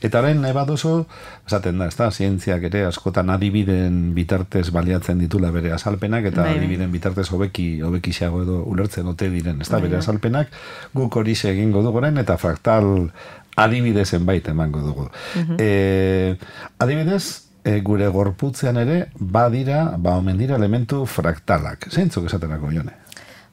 Eta 0.00 0.20
horren 0.22 0.40
nahi 0.40 0.54
baduzu, 0.56 1.04
esaten 1.46 1.76
da, 1.78 1.90
ez 1.92 1.96
da, 1.98 2.08
zientziak 2.10 2.64
ere 2.70 2.86
askotan 2.88 3.28
adibiden 3.30 4.14
bitartez 4.16 4.70
baliatzen 4.72 5.18
ditula 5.20 5.50
bere 5.52 5.72
azalpenak, 5.76 6.24
eta 6.32 6.40
Bai, 6.40 6.54
bai. 6.54 6.58
adibiden 6.62 6.90
bitartez 6.90 7.28
hobeki, 7.30 7.82
hobekiago 7.82 8.42
edo 8.46 8.62
ulertzen 8.64 9.06
ote 9.12 9.28
diren, 9.28 9.60
ez 9.60 9.68
da, 9.68 9.76
Bai, 9.76 9.82
bere 9.82 9.98
bai. 9.98 10.02
azalpenak, 10.06 10.48
guk 10.94 11.16
hori 11.16 11.32
egingo 11.36 11.82
dugu 11.82 11.98
orain, 11.98 12.16
eta 12.16 12.38
fraktal 12.38 13.10
adibide 13.56 14.06
zenbait 14.06 14.48
emango 14.48 14.80
dugu. 14.80 15.10
e, 15.58 16.36
adibidez, 16.78 17.48
e, 17.64 17.80
gure 17.80 18.08
gorputzean 18.08 18.76
ere, 18.76 19.06
badira, 19.18 19.94
ba, 19.98 20.16
omen 20.18 20.38
dira 20.38 20.56
elementu 20.56 21.04
fraktalak. 21.06 21.88
Zeintzuk 21.90 22.26
esatenako 22.26 22.72
jone? 22.74 22.96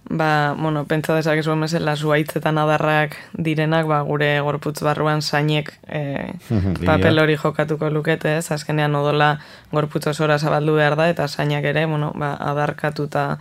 Ba, 0.09 0.55
bueno, 0.57 0.85
pentsa 0.89 1.13
dezakezu 1.13 1.53
mesela 1.59 1.93
zuaitzetan 1.95 2.57
adarrak 2.57 3.13
direnak, 3.37 3.85
ba, 3.85 3.99
gure 4.07 4.39
gorputz 4.41 4.81
barruan 4.81 5.21
zainek 5.21 5.69
e, 5.87 6.33
Mhm, 6.49 6.79
papel 6.85 7.19
hori 7.19 7.35
jokatuko 7.37 7.89
lukete, 7.93 8.37
ez? 8.37 8.51
Azkenean 8.51 8.95
odola 8.95 9.39
gorputz 9.71 10.07
osora 10.07 10.39
zabaldu 10.39 10.75
behar 10.79 10.95
da, 10.97 11.09
eta 11.09 11.27
zainak 11.27 11.63
ere, 11.63 11.85
bueno, 11.85 12.11
ba, 12.15 12.33
adarkatuta 12.39 13.37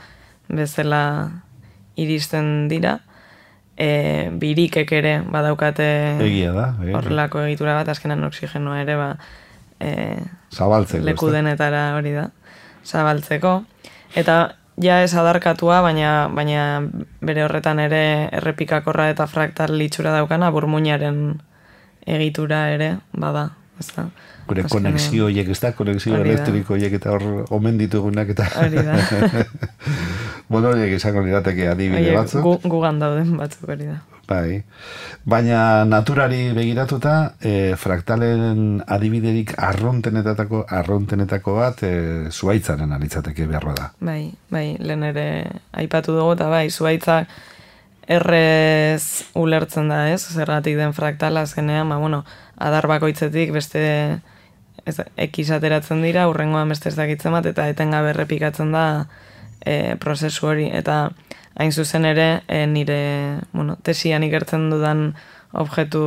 bezala 0.48 1.30
iristen 1.96 2.68
dira. 2.68 2.98
E, 3.78 4.28
birikek 4.34 4.90
ere 4.92 5.20
badaukate 5.22 5.84
Egia 6.24 6.50
da. 6.52 6.72
eh? 6.82 6.92
horrelako 6.98 7.44
egitura 7.46 7.76
bat, 7.78 7.88
azkenan 7.88 8.24
oxigenoa 8.26 8.80
ere, 8.82 8.96
ba, 8.98 9.12
e, 9.80 10.16
Zabaltzeko. 10.54 11.04
leku 11.04 11.30
denetara 11.32 11.94
hori 11.96 12.12
da, 12.16 12.28
zabaltzeko. 12.86 13.62
Eta 14.16 14.38
ja 14.82 15.02
ez 15.02 15.12
adarkatua, 15.14 15.80
baina, 15.84 16.28
baina 16.34 16.64
bere 17.24 17.44
horretan 17.44 17.80
ere 17.82 18.02
errepikakorra 18.40 19.08
eta 19.12 19.26
fraktal 19.26 19.74
litxura 19.78 20.14
daukana 20.16 20.50
burmuinaren 20.54 21.40
egitura 22.06 22.68
ere, 22.74 22.96
bada. 23.12 23.50
Ez 23.78 23.92
da. 23.94 24.08
Gure 24.48 24.64
konexio 24.66 25.28
horiek, 25.28 25.50
ez 25.52 25.60
da? 25.62 25.70
Konexio 25.76 26.16
elektriko 26.18 26.74
horiek 26.74 26.96
eta 26.98 27.12
hor 27.14 27.24
omen 27.54 27.76
ditugunak 27.78 28.32
eta... 28.34 28.48
Hori 28.64 28.82
da. 28.82 28.96
bueno, 30.52 30.72
horiek 30.72 30.96
izango 30.96 31.22
lirateke 31.22 31.68
adibide 31.70 32.16
batzuk. 32.16 32.42
gu, 32.42 32.56
gugan 32.72 32.98
dauden 33.02 33.36
batzuk 33.38 33.68
hori 33.68 33.92
da. 33.92 34.00
Bai. 34.28 34.62
Baina 35.24 35.84
naturari 35.88 36.52
begiratuta, 36.52 37.34
e, 37.40 37.74
fraktalen 37.80 38.82
adibiderik 38.84 39.54
arrontenetako, 39.56 40.66
arrontenetako 40.68 41.54
bat 41.56 41.82
e, 41.88 41.92
zuaitzaren 42.28 42.92
alitzateke 42.92 43.46
beharra 43.48 43.74
da. 43.78 43.86
Bai, 44.04 44.30
bai, 44.52 44.66
lehen 44.80 45.06
ere 45.08 45.28
aipatu 45.72 46.12
dugu, 46.16 46.34
eta 46.36 46.50
bai, 46.52 46.66
zuaitzak 46.68 47.32
errez 48.08 49.24
ulertzen 49.36 49.88
da, 49.92 50.02
ez? 50.12 50.20
Zergatik 50.28 50.76
den 50.76 50.92
fraktala 50.96 51.46
azkenean, 51.48 51.88
ba, 51.88 51.96
bueno, 52.00 52.24
adar 52.56 52.88
bakoitzetik 52.88 53.52
beste 53.56 53.82
ez, 54.84 54.98
ekiz 55.16 55.48
ateratzen 55.56 56.04
dira, 56.04 56.28
urrengoan 56.28 56.68
beste 56.72 56.92
ez 56.92 56.96
dakitzen 57.00 57.32
bat, 57.36 57.48
eta 57.48 57.68
etengabe 57.72 58.12
errepikatzen 58.12 58.76
da 58.76 58.84
e, 59.68 59.96
prozesu 60.00 60.48
hori. 60.48 60.70
Eta 60.72 61.10
hain 61.58 61.72
zuzen 61.72 62.08
ere, 62.08 62.28
e, 62.48 62.64
nire, 62.70 63.00
bueno, 63.52 63.76
tesian 63.84 64.24
ikertzen 64.24 64.68
dudan 64.72 65.12
objektu 65.52 66.02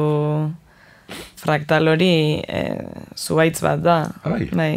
fraktal 1.42 1.90
hori 1.92 2.40
e, 2.48 2.62
zuaitz 3.18 3.60
bat 3.64 3.82
da. 3.84 3.98
Bai. 4.24 4.48
Bai, 4.56 4.72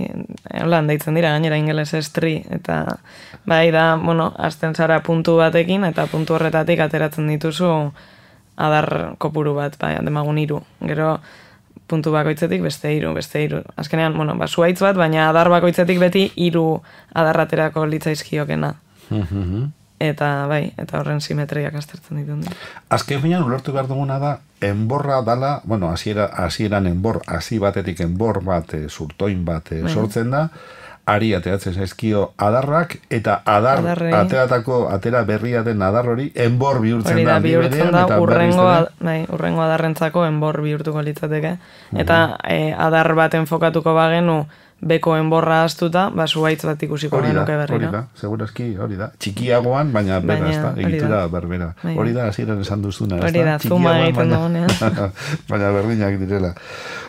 holan 0.63 0.91
deitzen 0.91 1.17
dira, 1.17 1.33
gainera 1.37 1.59
ingeles 1.61 1.93
estri, 1.97 2.39
eta 2.57 2.99
bai 3.49 3.69
da, 3.75 3.95
bueno, 4.01 4.33
azten 4.37 4.75
zara 4.75 5.01
puntu 5.07 5.37
batekin, 5.41 5.87
eta 5.91 6.09
puntu 6.11 6.37
horretatik 6.39 6.83
ateratzen 6.85 7.29
dituzu 7.31 7.71
adar 8.57 9.17
kopuru 9.19 9.55
bat, 9.59 9.79
bai, 9.81 9.97
demagun 10.07 10.39
hiru. 10.41 10.63
Gero, 10.87 11.19
puntu 11.87 12.13
bakoitzetik 12.15 12.63
beste 12.65 12.93
hiru, 12.95 13.13
beste 13.15 13.43
hiru. 13.45 13.63
Azkenean, 13.77 14.17
bueno, 14.17 14.37
ba, 14.41 14.49
zuaitz 14.49 14.81
bat, 14.81 14.97
baina 14.97 15.29
adar 15.29 15.51
bakoitzetik 15.53 16.01
beti 16.01 16.27
hiru 16.37 16.83
adarraterako 17.15 17.87
litzaizkiokena. 17.87 18.75
Eta, 20.05 20.29
bai, 20.51 20.73
eta 20.81 20.99
horren 20.99 21.21
simetriak 21.23 21.77
aztertzen 21.79 22.19
ditun. 22.21 22.43
Azken 22.93 23.21
finean 23.23 23.45
ulertu 23.47 23.73
behar 23.73 23.87
duguna 23.89 24.19
da, 24.21 24.33
enborra 24.65 25.21
dala, 25.25 25.61
bueno, 25.65 25.91
hasiera 25.93 26.27
hasieran 26.45 26.89
enbor, 26.91 27.23
hasi 27.27 27.61
batetik 27.63 28.01
enbor 28.05 28.43
bat, 28.45 28.75
e, 28.75 28.89
surtoin 28.89 29.45
bat 29.45 29.71
e, 29.73 29.83
Bai. 29.85 29.93
sortzen 29.93 30.35
da, 30.35 30.49
ari 31.07 31.35
ateratzen 31.37 31.75
zaizkio 31.75 32.33
adarrak, 32.39 32.97
eta 33.11 33.43
adar, 33.45 33.79
Adarrei. 33.83 34.13
ateratako, 34.15 34.89
atera 34.89 35.23
berria 35.29 35.63
den 35.63 35.83
adar 35.83 36.09
hori, 36.09 36.31
enbor 36.35 36.81
bihurtzen 36.81 37.13
Hori 37.13 37.25
da, 37.25 37.37
aldi 37.37 37.51
bihurtzen 37.53 37.91
da 37.93 38.05
eta 38.07 38.21
urrengo, 38.21 38.65
bai, 39.01 39.19
urrengo 39.29 39.63
adarrentzako 39.67 40.25
enbor 40.27 40.63
bihurtuko 40.65 41.03
litzateke. 41.03 41.57
Eta 41.97 42.39
e, 42.49 42.73
adar 42.73 43.13
bat 43.15 43.35
enfokatuko 43.35 43.93
bagenu 43.95 44.47
beko 44.85 45.15
enborra 45.17 45.63
astuta, 45.65 46.11
ba 46.13 46.27
zuaitz 46.27 46.65
bat 46.67 46.83
ikusiko 46.83 47.17
Hori 47.17 47.31
da, 47.33 47.45
genuke 47.47 47.75
hori 47.75 47.87
da, 47.93 48.03
segurazki, 48.21 48.67
hori 48.77 48.97
da. 48.97 49.11
Txikiagoan, 49.19 49.93
baina 49.93 50.19
bera, 50.21 50.41
Baina, 50.41 50.51
ez 50.51 50.59
da, 50.61 50.73
egitura 50.89 51.21
da. 51.23 51.29
berbera. 51.29 51.69
Bai. 51.83 51.95
Hori 51.97 52.13
da, 52.13 52.27
hasieran 52.29 52.61
esan 52.61 52.83
duzuna, 52.83 53.21
Hori 53.25 53.45
da, 53.45 53.59
zuma 53.61 53.95
egiten 54.03 54.35
dugunean. 54.35 54.69
baina 55.49 55.71
berdinak 55.71 56.19
direla. 56.21 56.53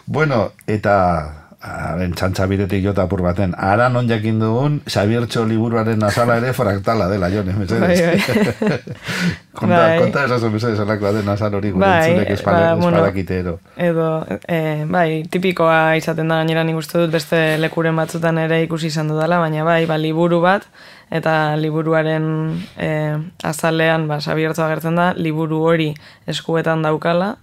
Bueno, 0.06 0.52
eta 0.68 1.45
haren 1.66 2.14
txantxabiretik 2.14 2.84
jota 2.84 3.06
apur 3.06 3.22
baten, 3.26 3.56
ara 3.58 3.88
non 3.90 4.08
jakin 4.10 4.40
dugun, 4.40 4.80
Xabiertxo 4.86 5.46
liburuaren 5.50 6.04
azala 6.06 6.38
ere 6.38 6.54
fraktala 6.54 7.08
dela, 7.10 7.30
jone, 7.34 7.56
mesedez. 7.58 7.82
Bai, 7.82 8.18
bai. 8.22 8.80
konta, 9.60 9.80
Bai. 9.80 10.00
konta 10.00 10.26
esaso, 10.26 10.50
mesedez, 10.54 10.80
den 10.80 11.30
azal 11.30 11.56
hori 11.56 11.72
gure 11.72 11.86
Bai, 11.86 12.12
entzulek 12.12 12.34
ba. 13.46 13.58
Edo, 13.78 14.10
e, 14.48 14.60
bai, 14.86 15.24
tipikoa 15.32 15.96
izaten 15.98 16.28
da 16.28 16.42
gainera 16.42 16.64
nik 16.64 16.78
uste 16.78 17.00
dut 17.02 17.12
beste 17.12 17.58
lekuren 17.58 17.96
batzutan 17.96 18.38
ere 18.38 18.62
ikusi 18.64 18.88
izan 18.94 19.10
dudala, 19.10 19.40
baina 19.40 19.64
bai, 19.64 19.86
ba, 19.86 19.98
liburu 19.98 20.42
bat, 20.42 20.68
eta 21.10 21.56
liburuaren 21.58 22.28
e, 22.78 22.92
azalean, 23.44 24.08
ba, 24.12 24.22
sabiertzu 24.22 24.66
agertzen 24.66 25.02
da, 25.02 25.14
liburu 25.18 25.64
hori 25.66 25.94
eskuetan 26.28 26.86
daukala, 26.86 27.36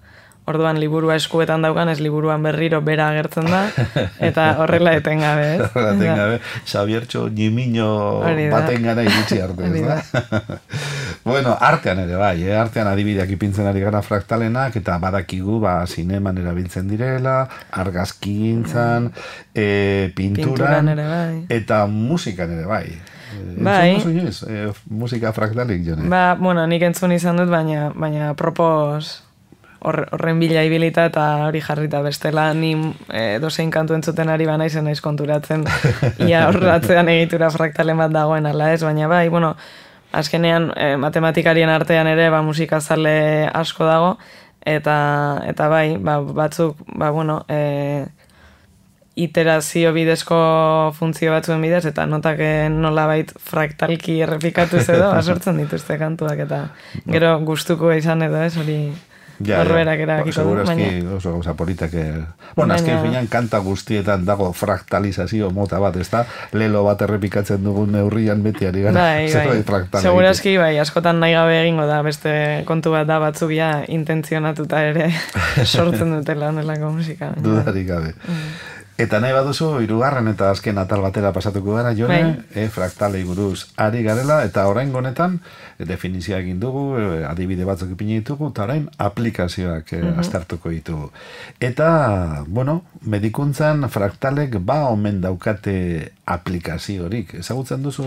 orduan 0.45 0.81
liburua 0.81 1.15
eskuetan 1.17 1.63
daukan, 1.63 1.89
ez 1.93 2.01
liburuan 2.03 2.43
berriro 2.43 2.81
bera 2.83 3.09
agertzen 3.13 3.47
da, 3.47 3.63
eta 4.29 4.47
horrela 4.63 4.95
etengabe, 4.99 5.47
ez? 5.55 5.69
Horrela 5.71 6.17
gabe, 6.19 6.41
Xabiertxo 6.67 7.29
da. 7.31 8.57
baten 8.57 8.83
gara 8.83 9.05
iritsi 9.07 9.41
arte, 9.41 9.71
ez 9.71 9.85
da? 9.87 10.01
bueno, 11.29 11.57
artean 11.61 12.03
ere 12.05 12.17
bai, 12.17 12.43
eh? 12.43 12.57
artean 12.59 12.91
adibideak 12.91 13.31
ipintzen 13.31 13.67
ari 13.71 13.81
gara 13.81 14.03
fraktalenak, 14.03 14.77
eta 14.83 14.99
badakigu, 14.99 15.61
ba, 15.63 15.87
zineman 15.87 16.39
erabiltzen 16.39 16.89
direla, 16.91 17.47
argazkintzan, 17.71 19.13
e, 19.55 20.11
pinturan, 20.17 20.53
Pinturan 20.53 20.89
ere 20.89 21.09
bai. 21.09 21.47
eta 21.49 21.87
musikan 21.87 22.51
ere 22.59 22.67
bai. 22.67 22.87
Eh, 23.33 23.57
Bai. 23.65 23.95
entzun? 23.97 24.51
Eh, 24.53 24.73
musika 24.91 25.33
fraktalik, 25.33 25.81
jone? 25.87 26.09
Ba, 26.11 26.35
bueno, 26.35 26.67
nik 26.67 26.83
entzun 26.83 27.13
izan 27.17 27.39
dut, 27.41 27.49
baina, 27.49 27.91
baina 27.97 28.35
propos 28.35 29.23
horren 29.83 30.39
bila 30.39 30.63
ibilita 30.65 31.07
eta 31.11 31.25
hori 31.49 31.61
jarrita 31.61 32.03
bestela 32.03 32.53
ni 32.55 32.73
e, 33.11 33.39
dozein 33.43 33.71
kantu 33.71 33.97
entzuten 33.99 34.31
ari 34.31 34.47
bana 34.47 34.67
izen 34.67 34.87
naiz 34.87 35.01
konturatzen. 35.03 35.65
Ia 36.29 36.47
horratzean 36.49 37.11
egitura 37.11 37.51
fraktalen 37.51 37.99
bat 37.99 38.15
dagoen 38.15 38.47
ala 38.47 38.73
ez, 38.73 38.83
baina 38.85 39.11
bai, 39.11 39.27
bueno, 39.29 39.57
azkenean 40.13 40.71
e, 40.77 40.95
matematikarien 41.03 41.73
artean 41.73 42.07
ere 42.07 42.31
ba, 42.31 42.43
musikazale 42.47 43.49
asko 43.53 43.89
dago 43.89 44.17
eta, 44.65 44.97
eta 45.51 45.69
bai, 45.69 45.87
ba, 45.99 46.21
batzuk, 46.23 46.79
ba, 46.95 47.11
bueno, 47.11 47.43
e, 47.49 48.07
iterazio 49.19 49.93
bidezko 49.93 50.37
funtzio 50.97 51.33
batzuen 51.35 51.61
bidez, 51.61 51.85
eta 51.91 52.07
notak 52.09 52.39
nolabait 52.73 53.33
fraktalki 53.51 54.21
errepikatuz 54.25 54.87
edo, 54.87 55.11
basortzen 55.19 55.59
dituzte 55.59 55.99
kantuak, 56.01 56.47
eta 56.47 56.69
gero 57.11 57.35
gustuko 57.45 57.91
izan 57.93 58.23
edo, 58.29 58.41
ez, 58.47 58.55
hori 58.57 58.79
horberak 59.51 60.01
erabakiko 60.05 60.31
du, 60.31 60.35
Segurazki 60.43 60.87
baina... 60.89 61.17
oso 61.17 61.33
gauza 61.33 61.55
politak. 61.55 61.95
eh. 61.95 62.25
Bueno, 62.57 62.75
azken 62.75 63.01
finean 63.03 63.27
kanta 63.29 63.59
guztietan 63.59 64.25
dago 64.25 64.53
fraktalizazio 64.53 65.51
mota 65.51 65.81
bat, 65.83 65.97
ez 65.97 66.09
da? 66.11 66.25
Lelo 66.53 66.85
bat 66.85 67.03
errepikatzen 67.03 67.63
dugun 67.65 67.93
neurrian 67.93 68.43
beti 68.43 68.67
ari 68.67 68.83
gara. 68.83 68.95
Bai, 68.95 69.33
bai. 69.53 69.63
fraktal 69.67 70.03
Segurazki, 70.03 70.57
bai, 70.59 70.79
askotan 70.79 71.21
nahi 71.21 71.33
gabe 71.37 71.61
egingo 71.63 71.87
da, 71.87 72.03
beste 72.03 72.63
kontu 72.69 72.93
bat 72.95 73.07
da 73.07 73.19
batzuk 73.23 73.51
ja 73.57 73.83
intentzionatuta 73.89 74.83
ere 74.93 75.11
sortzen 75.65 76.13
dutela 76.19 76.53
honelako 76.53 76.93
musika. 76.99 77.33
Dudarik 77.43 77.89
gabe. 77.89 78.15
Eta 79.01 79.19
nahi 79.21 79.33
baduzu, 79.33 79.81
hirugarren 79.81 80.29
eta 80.29 80.51
azken 80.53 80.77
atal 80.79 81.01
batera 81.01 81.33
pasatuko 81.33 81.75
gara, 81.79 81.95
jone, 81.97 82.19
Bai. 82.23 82.65
e, 82.65 82.69
fraktalei 82.69 83.23
buruz 83.25 83.73
ari 83.81 84.03
garela, 84.05 84.43
eta 84.45 84.67
orain 84.69 84.93
honetan 84.95 85.39
e, 85.79 85.87
definizioa 85.89 86.39
egin 86.43 86.61
dugu, 86.61 86.99
e, 87.01 87.25
adibide 87.25 87.65
batzuk 87.65 87.95
ipini 87.97 88.19
ditugu, 88.21 88.51
eta 88.53 88.67
orain 88.69 88.89
aplikazioak 88.99 89.93
e, 89.97 90.03
aztertuko 90.21 90.71
ditugu. 90.71 91.11
Eta, 91.61 92.45
bueno, 92.47 92.83
medikuntzan 93.03 93.89
fraktalek 93.89 94.59
ba 94.61 94.85
omen 94.93 95.21
daukate 95.25 96.13
aplikaziorik. 96.27 97.35
Ezagutzen 97.41 97.83
duzu 97.83 98.07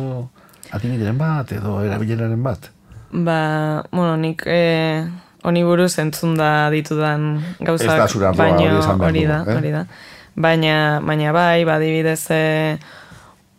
adibideren 0.71 1.17
bat 1.17 1.51
edo 1.51 1.79
erabileraren 1.83 2.41
bat? 2.45 2.69
Ba, 3.11 3.83
bueno, 3.91 4.17
nik 4.17 4.43
eh, 4.45 5.05
honi 5.45 5.63
buruz 5.63 5.93
entzun 6.01 6.35
da 6.37 6.69
ditudan 6.73 7.39
gauzak. 7.59 8.11
Da 8.19 8.31
baino- 8.33 8.81
hori 9.05 9.25
behar 9.25 9.57
hori 9.57 9.71
da, 9.71 9.81
eh? 9.85 10.13
Baina, 10.35 10.99
baina 10.99 11.31
bai, 11.31 11.63
badibidez 11.63 12.27
e, 12.35 12.77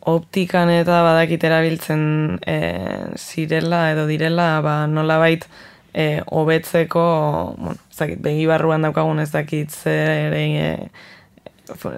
optikan 0.07 0.69
eta 0.71 1.01
badakit 1.07 1.45
erabiltzen 1.49 2.03
e, 2.45 2.57
zirela 3.17 3.91
edo 3.95 4.05
direla, 4.07 4.61
ba, 4.61 4.75
nolabait 4.87 5.47
e, 5.97 6.21
hobetzeko, 6.27 7.05
bueno, 7.57 7.81
ez 7.91 7.97
dakit, 7.97 8.21
begi 8.21 8.45
barruan 8.47 8.85
daukagun 8.85 9.23
ez 9.25 9.31
dakit 9.33 9.73
zer 9.73 10.37
e, 10.37 10.91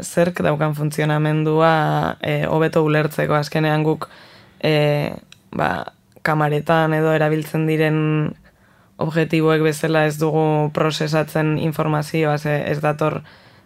zerk 0.07 0.45
daukan 0.47 0.77
funtzionamendua 0.79 2.17
e, 2.23 2.45
hobeto 2.47 2.85
ulertzeko. 2.87 3.35
Azkenean 3.35 3.83
guk 3.83 4.07
e, 4.63 5.11
ba, 5.51 5.73
kamaretan 6.23 6.95
edo 6.95 7.13
erabiltzen 7.17 7.67
diren 7.67 7.99
objektiboek 8.99 9.63
bezala 9.67 10.07
ez 10.07 10.17
dugu 10.19 10.71
prozesatzen 10.75 11.57
informazioa, 11.59 12.39
ze 12.39 12.63
ez 12.71 12.81
dator 12.83 13.21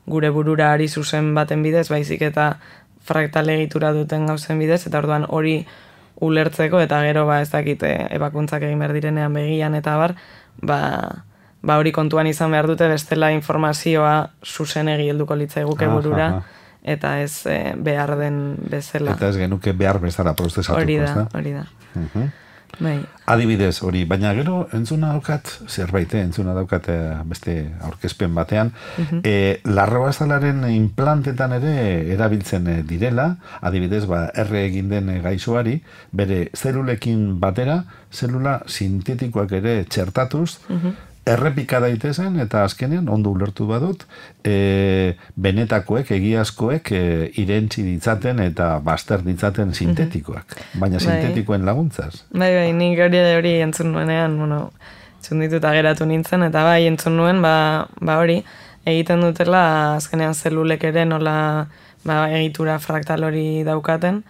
gure 0.07 0.31
burura 0.31 0.73
ari 0.73 0.89
zuzen 0.89 1.35
baten 1.35 1.63
bidez, 1.63 1.89
baizik 1.89 2.23
eta 2.23 2.59
fraktal 3.03 3.49
egitura 3.51 3.93
duten 3.93 4.27
gauzen 4.27 4.59
bidez, 4.59 4.87
eta 4.87 4.99
orduan 4.99 5.27
hori 5.29 5.67
ulertzeko, 6.23 6.81
eta 6.81 7.01
gero 7.03 7.27
ba 7.27 7.41
ez 7.43 7.51
dakite 7.51 7.91
ebakuntzak 8.15 8.63
egin 8.63 8.79
behar 8.79 8.93
direnean 8.95 9.33
begian 9.35 9.75
eta 9.75 9.97
bar, 9.97 10.15
ba, 10.63 10.79
ba 11.63 11.79
hori 11.79 11.93
kontuan 11.93 12.27
izan 12.31 12.51
behar 12.55 12.67
dute 12.71 12.89
bestela 12.89 13.33
informazioa 13.33 14.31
zuzenegi 14.45 15.09
helduko 15.11 15.35
litzaiguke 15.39 15.87
Aha, 15.87 15.95
burura, 15.95 16.27
aha. 16.29 16.43
eta 16.83 17.17
ez 17.23 17.47
eh, 17.47 17.75
behar 17.77 18.17
den 18.19 18.57
bezala. 18.71 19.17
Eta 19.17 19.29
ez 19.33 19.37
genuke 19.41 19.73
behar 19.73 19.99
bezala 20.03 20.35
prozesatuko, 20.39 20.81
Hori 20.83 20.97
ez 21.01 21.09
da, 21.11 21.15
da? 21.25 21.39
hori 21.39 21.53
da. 21.59 21.67
Mhm. 21.95 22.31
Bai. 22.81 23.05
Adibidez 23.27 23.83
hori, 23.85 24.05
baina 24.09 24.33
gero 24.35 24.67
entzuna 24.73 25.13
daukat, 25.13 25.47
zerbait, 25.69 26.15
eh, 26.15 26.23
entzuna 26.25 26.55
daukat 26.57 26.89
eh, 26.89 27.15
beste 27.25 27.55
aurkezpen 27.85 28.35
batean, 28.35 28.73
Mhm. 28.99 29.21
e, 29.25 29.61
larrabazalaren 29.65 30.65
implantetan 30.71 31.53
ere 31.53 32.13
erabiltzen 32.15 32.67
eh, 32.69 32.83
direla, 32.83 33.37
adibidez, 33.61 34.07
ba, 34.07 34.31
erre 34.35 34.65
egin 34.67 34.89
den 34.89 35.09
eh, 35.11 35.21
gaixoari, 35.23 35.83
bere 36.11 36.49
zelulekin 36.57 37.39
batera, 37.41 37.85
zelula 38.11 38.63
sintetikoak 38.67 39.53
ere 39.53 39.85
txertatuz, 39.85 40.59
Mhm. 40.69 40.95
Errepika 41.27 41.79
daitezen 41.83 42.39
eta 42.43 42.65
azkenean 42.67 43.09
ondo 43.13 43.31
ulertu 43.31 43.67
badut 43.69 44.03
e, 44.45 45.15
benetakoek, 45.39 46.11
egiazkoek 46.17 46.91
e, 46.93 47.03
irentzi 47.39 47.85
ditzaten 47.87 48.43
eta 48.43 48.73
baster 48.83 49.23
ditzaten 49.23 49.71
sintetikoak, 49.75 50.57
baina 50.75 50.99
Bai. 50.99 51.05
sintetikoen 51.05 51.67
laguntzaz. 51.69 52.25
Bai, 52.35 52.51
bai, 52.57 52.67
nik 52.75 52.99
hori 53.07 53.23
hori 53.37 53.55
entzun 53.63 53.93
nuenean, 53.95 54.37
bueno, 54.39 54.65
entzun 55.21 55.47
dituta 55.47 55.71
geratu 55.77 56.09
nintzen, 56.11 56.43
eta 56.49 56.65
bai, 56.67 56.83
entzun 56.91 57.17
nuen, 57.21 57.39
ba, 57.45 57.55
ba 58.03 58.19
hori, 58.19 58.41
egiten 58.83 59.23
dutela 59.23 59.65
azkenean 59.95 60.35
zelulek 60.35 60.91
ere 60.91 61.07
nola 61.07 61.37
ba, 62.03 62.25
egitura 62.35 62.81
fraktal 62.83 63.23
hori 63.31 63.63
daukaten, 63.67 64.25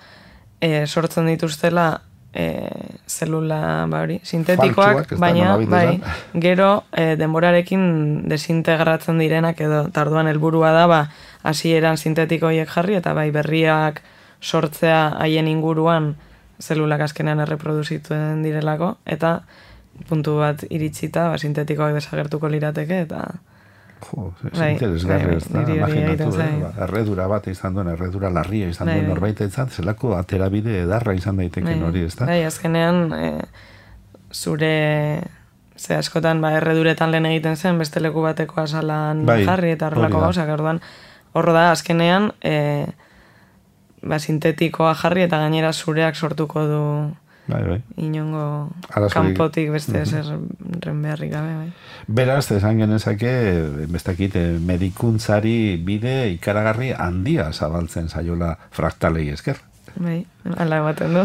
e, 0.60 0.84
sortzen 0.86 1.32
dituztela 1.32 2.02
e, 2.34 2.70
zelula 3.06 3.86
ba 3.88 4.02
hori, 4.02 4.18
sintetikoak, 4.24 5.04
Faltsuak, 5.04 5.10
da, 5.12 5.20
baina 5.20 5.56
bai, 5.68 6.00
gero 6.40 6.84
e, 6.92 7.14
denborarekin 7.20 7.84
desintegratzen 8.28 9.20
direnak 9.20 9.60
edo 9.60 9.84
tarduan 9.92 10.30
helburua 10.30 10.72
da 10.72 10.86
ba 10.88 11.00
hasieran 11.42 12.00
sintetiko 12.00 12.48
horiek 12.48 12.70
jarri 12.72 12.96
eta 13.00 13.12
bai 13.14 13.30
berriak 13.30 14.02
sortzea 14.40 15.18
haien 15.20 15.48
inguruan 15.48 16.14
zelulak 16.62 17.04
azkenean 17.08 17.42
erreproduzituen 17.44 18.42
direlako 18.42 18.96
eta 19.04 19.42
puntu 20.08 20.38
bat 20.40 20.64
iritsita 20.70 21.28
ba 21.30 21.38
sintetikoak 21.38 21.94
desagertuko 21.98 22.48
lirateke 22.48 23.04
eta 23.06 23.26
Jo, 24.02 24.32
Bai, 24.58 24.72
interesgarri 24.74 25.26
bai, 25.26 25.36
ez 25.36 25.48
da, 25.48 25.62
imaginatu, 25.74 26.28
eh, 26.40 26.48
ba, 26.62 26.70
erredura 26.86 27.26
bat 27.30 27.46
izan 27.52 27.76
duen, 27.76 27.92
erredura 27.94 28.30
larria 28.30 28.68
izan 28.68 28.88
Bai, 28.88 28.96
duen 28.96 29.06
bai. 29.06 29.14
norbait 29.14 29.42
zelako 29.76 30.16
aterabide 30.16 30.80
edarra 30.82 31.14
izan 31.14 31.36
daiteken 31.36 31.82
hori, 31.82 32.04
ez 32.08 32.16
da? 32.16 32.26
Bai, 32.26 32.42
azkenean 32.44 33.12
e, 33.12 33.30
zure 34.32 34.72
ze 35.76 35.96
askotan 35.96 36.40
ba 36.40 36.52
erreduretan 36.58 37.10
lehen 37.10 37.26
egiten 37.26 37.56
zen 37.56 37.78
beste 37.78 38.00
leku 38.00 38.22
bateko 38.22 38.60
asalan 38.60 39.24
Bai, 39.26 39.44
jarri 39.46 39.72
eta 39.76 39.88
horrelako 39.88 40.20
gauzak, 40.20 40.48
orduan 40.48 40.80
hor 41.32 41.52
da 41.52 41.70
azkenean 41.72 42.30
e, 42.40 42.86
ba 44.02 44.18
sintetikoa 44.18 44.94
jarri 44.98 45.26
eta 45.26 45.38
gainera 45.38 45.72
zureak 45.72 46.16
sortuko 46.16 46.66
du 46.66 46.82
Bai, 47.52 47.62
bai. 47.68 47.80
inongo 48.00 48.70
kanpotik 49.12 49.70
beste 49.74 50.00
ezer 50.02 50.24
ren 50.80 51.02
beharrik 51.04 51.32
gabe, 51.32 51.52
bai. 51.58 51.68
Beraz, 52.06 52.46
esan 52.54 52.80
genezake, 52.80 53.32
bestakit, 53.92 54.36
eh, 54.40 54.56
medikuntzari 54.58 55.76
bide 55.84 56.32
ikaragarri 56.32 56.92
handia 56.96 57.50
zabaltzen 57.52 58.08
zaiola 58.08 58.56
fraktalei 58.70 59.28
esker. 59.34 59.60
Bai, 60.00 60.22
ala 60.56 60.80
ematen 60.80 61.14
du. 61.14 61.24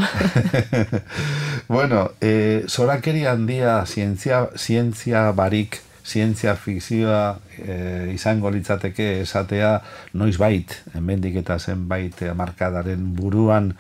bueno, 1.74 2.12
e, 2.20 2.66
zorakeri 2.68 3.24
handia 3.26 3.80
zientzia, 3.86 4.48
zientzia 4.58 5.32
barik 5.32 5.80
zientzia 6.08 6.56
fikzioa 6.56 7.24
e, 7.60 7.76
izango 8.14 8.50
litzateke 8.54 9.08
esatea 9.22 9.74
noiz 10.16 10.38
bait, 10.40 10.72
hemendik 10.96 11.36
eta 11.44 11.58
zenbait 11.60 12.22
markadaren 12.36 13.04
buruan 13.18 13.74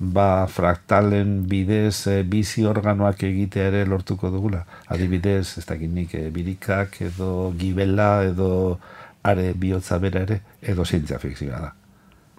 ba 0.00 0.46
fraktalen 0.48 1.46
bidez 1.48 2.06
e, 2.08 2.22
bizi 2.22 2.64
organoak 2.68 3.22
egitea 3.28 3.68
ere 3.72 3.84
lortuko 3.88 4.30
dugula. 4.32 4.64
Adibidez, 4.88 5.58
ez 5.60 5.66
dakit 5.68 5.92
nik, 5.92 6.14
e, 6.14 6.30
birikak 6.32 7.00
edo 7.08 7.52
gibela 7.56 8.24
edo 8.24 8.78
are 9.22 9.52
bihotza 9.52 9.98
bera 10.00 10.24
ere, 10.24 10.40
edo 10.62 10.84
zientzia 10.84 11.20
fikzioa 11.20 11.60
da. 11.60 11.74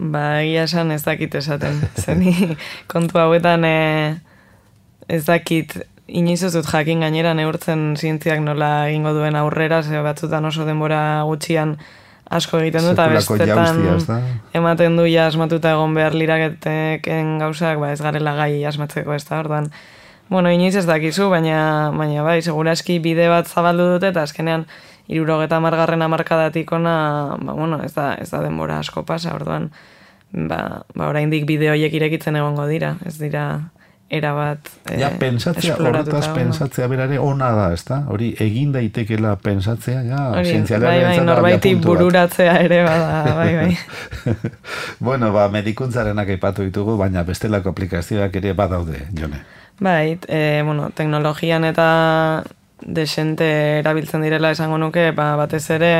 Ba, 0.01 0.25
egia 0.41 0.65
esan 0.65 0.91
ez 0.93 1.03
dakit 1.05 1.35
esaten. 1.37 1.81
Zeni, 2.01 2.33
kontu 2.91 3.21
hauetan 3.21 3.65
e, 3.65 3.77
ez 5.05 5.23
dakit 5.27 5.77
inoiz 6.07 6.41
ez 6.43 6.53
dut 6.53 6.67
jakin 6.67 7.03
gainera 7.05 7.33
neurtzen 7.37 7.95
zientziak 7.97 8.41
nola 8.43 8.89
egingo 8.89 9.13
duen 9.13 9.35
aurrera, 9.35 9.81
ze 9.83 10.01
batzutan 10.01 10.45
oso 10.45 10.65
denbora 10.65 11.23
gutxian 11.27 11.77
asko 12.31 12.61
egiten 12.63 12.85
dut, 12.87 12.93
eta 12.95 13.07
bestetan 13.11 13.81
ematen 14.55 14.95
du 14.95 15.05
ja 15.09 15.27
asmatuta 15.27 15.73
egon 15.75 15.95
behar 15.95 16.15
liraketeken 16.15 17.37
gauzak, 17.43 17.79
ba 17.79 17.91
ez 17.91 17.99
garela 18.01 18.35
gai 18.39 18.63
asmatzeko 18.65 19.13
ez 19.13 19.25
da, 19.27 19.39
orduan. 19.39 19.71
Bueno, 20.31 20.51
inoiz 20.51 20.77
ez 20.79 20.85
dakizu, 20.87 21.27
baina, 21.29 21.91
baina 21.91 22.23
bai, 22.23 22.39
seguraski 22.41 22.99
bide 23.03 23.27
bat 23.27 23.51
zabaldu 23.51 23.89
dute, 23.97 24.13
eta 24.13 24.23
azkenean 24.23 24.63
irurogeta 25.11 25.59
margarren 25.59 26.01
amarkadatik 26.05 26.71
ona, 26.71 27.35
ba, 27.35 27.53
bueno, 27.57 27.81
ez 27.83 27.91
da, 27.97 28.13
ez 28.15 28.29
da 28.31 28.39
denbora 28.45 28.79
asko 28.79 29.03
pasa, 29.03 29.35
orduan, 29.35 29.67
ba, 30.31 30.85
ba 30.95 31.11
oraindik 31.11 31.43
bide 31.49 31.67
horiek 31.73 31.99
irekitzen 31.99 32.39
egongo 32.39 32.67
dira, 32.69 32.95
ez 33.05 33.17
dira 33.19 33.43
era 34.11 34.33
bat 34.35 34.69
eh, 34.91 34.97
ja, 34.99 35.09
pensatzea, 35.15 35.77
horretaz 35.79 36.25
pensatzea 36.35 36.87
berare 36.91 37.15
ona 37.23 37.53
da, 37.55 37.69
ez 37.71 37.85
da? 37.87 38.01
Hori 38.11 38.33
egin 38.43 38.73
daitekela 38.75 39.37
pensatzea, 39.39 40.01
ja, 40.03 40.25
bai, 40.35 40.43
bai, 40.83 41.15
norbaiti 41.23 41.71
bururatzea 41.85 42.57
ere 42.65 42.81
bada, 42.83 43.23
bai, 43.37 43.49
bai. 43.55 44.35
bueno, 45.07 45.31
ba, 45.31 45.47
medikuntzarenak 45.53 46.35
aipatu 46.35 46.67
ditugu, 46.67 46.97
baina 46.99 47.23
bestelako 47.23 47.71
aplikazioak 47.71 48.35
ere 48.41 48.51
badaude, 48.57 49.05
jone. 49.15 49.45
Bai, 49.79 50.19
e, 50.27 50.61
bueno, 50.67 50.91
teknologian 50.93 51.63
eta 51.71 51.87
desente 52.83 53.47
erabiltzen 53.79 54.27
direla 54.27 54.51
esango 54.51 54.77
nuke, 54.81 55.13
ba, 55.15 55.37
batez 55.39 55.63
ere, 55.71 55.95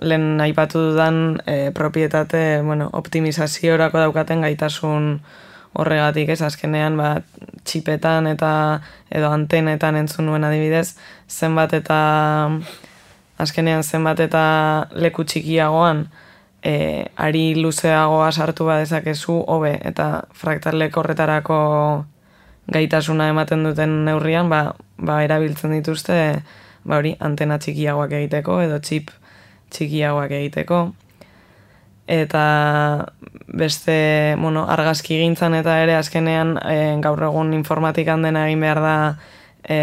lehen 0.00 0.40
aipatu 0.40 0.88
dudan 0.88 1.42
e, 1.44 1.68
propietate, 1.76 2.62
bueno, 2.64 2.88
optimizaziorako 2.96 4.06
daukaten 4.08 4.48
gaitasun 4.48 5.18
horregatik 5.74 6.30
ez 6.34 6.40
azkenean 6.46 6.96
ba, 6.96 7.10
txipetan 7.64 8.28
eta 8.30 8.50
edo 9.10 9.30
antenetan 9.32 9.96
entzun 9.98 10.28
nuen 10.28 10.44
adibidez 10.46 10.94
zenbat 11.28 11.74
eta 11.80 11.98
azkenean 13.38 13.82
zenbat 13.82 14.20
eta 14.20 14.44
leku 14.94 15.24
txikiagoan 15.24 16.06
e, 16.62 17.04
ari 17.16 17.44
luzeagoa 17.60 18.30
sartu 18.32 18.68
badezakezu 18.70 19.38
hobe 19.56 19.76
eta 19.84 20.08
fraktalek 20.34 20.96
horretarako 20.96 21.58
gaitasuna 22.72 23.28
ematen 23.32 23.64
duten 23.66 24.04
neurrian 24.04 24.48
ba, 24.48 24.74
ba 24.96 25.22
erabiltzen 25.24 25.74
dituzte 25.76 26.18
ba 26.84 27.00
hori 27.00 27.16
antena 27.20 27.58
txikiagoak 27.58 28.12
egiteko 28.20 28.60
edo 28.64 28.78
txip 28.78 29.10
txikiagoak 29.74 30.36
egiteko 30.38 30.84
eta 32.06 33.06
beste, 33.46 34.34
bueno, 34.38 34.66
argazki 34.68 35.18
gintzan 35.20 35.54
eta 35.54 35.78
ere 35.82 35.94
azkenean 35.96 36.56
e, 36.58 36.76
gaur 37.04 37.22
egun 37.28 37.52
informatikan 37.54 38.22
dena 38.22 38.46
egin 38.48 38.64
behar 38.64 38.80
da 38.82 38.96
e, 39.62 39.78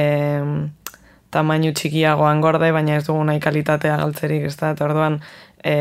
tamainu 1.32 1.72
txikiagoan 1.74 2.42
gorde, 2.44 2.72
baina 2.76 2.98
ez 3.00 3.06
dugu 3.08 3.24
nahi 3.24 3.40
kalitatea 3.40 3.96
galtzerik, 4.02 4.50
ez 4.50 4.58
da, 4.60 4.74
eta 4.76 4.86
orduan 4.90 5.22
e, 5.64 5.76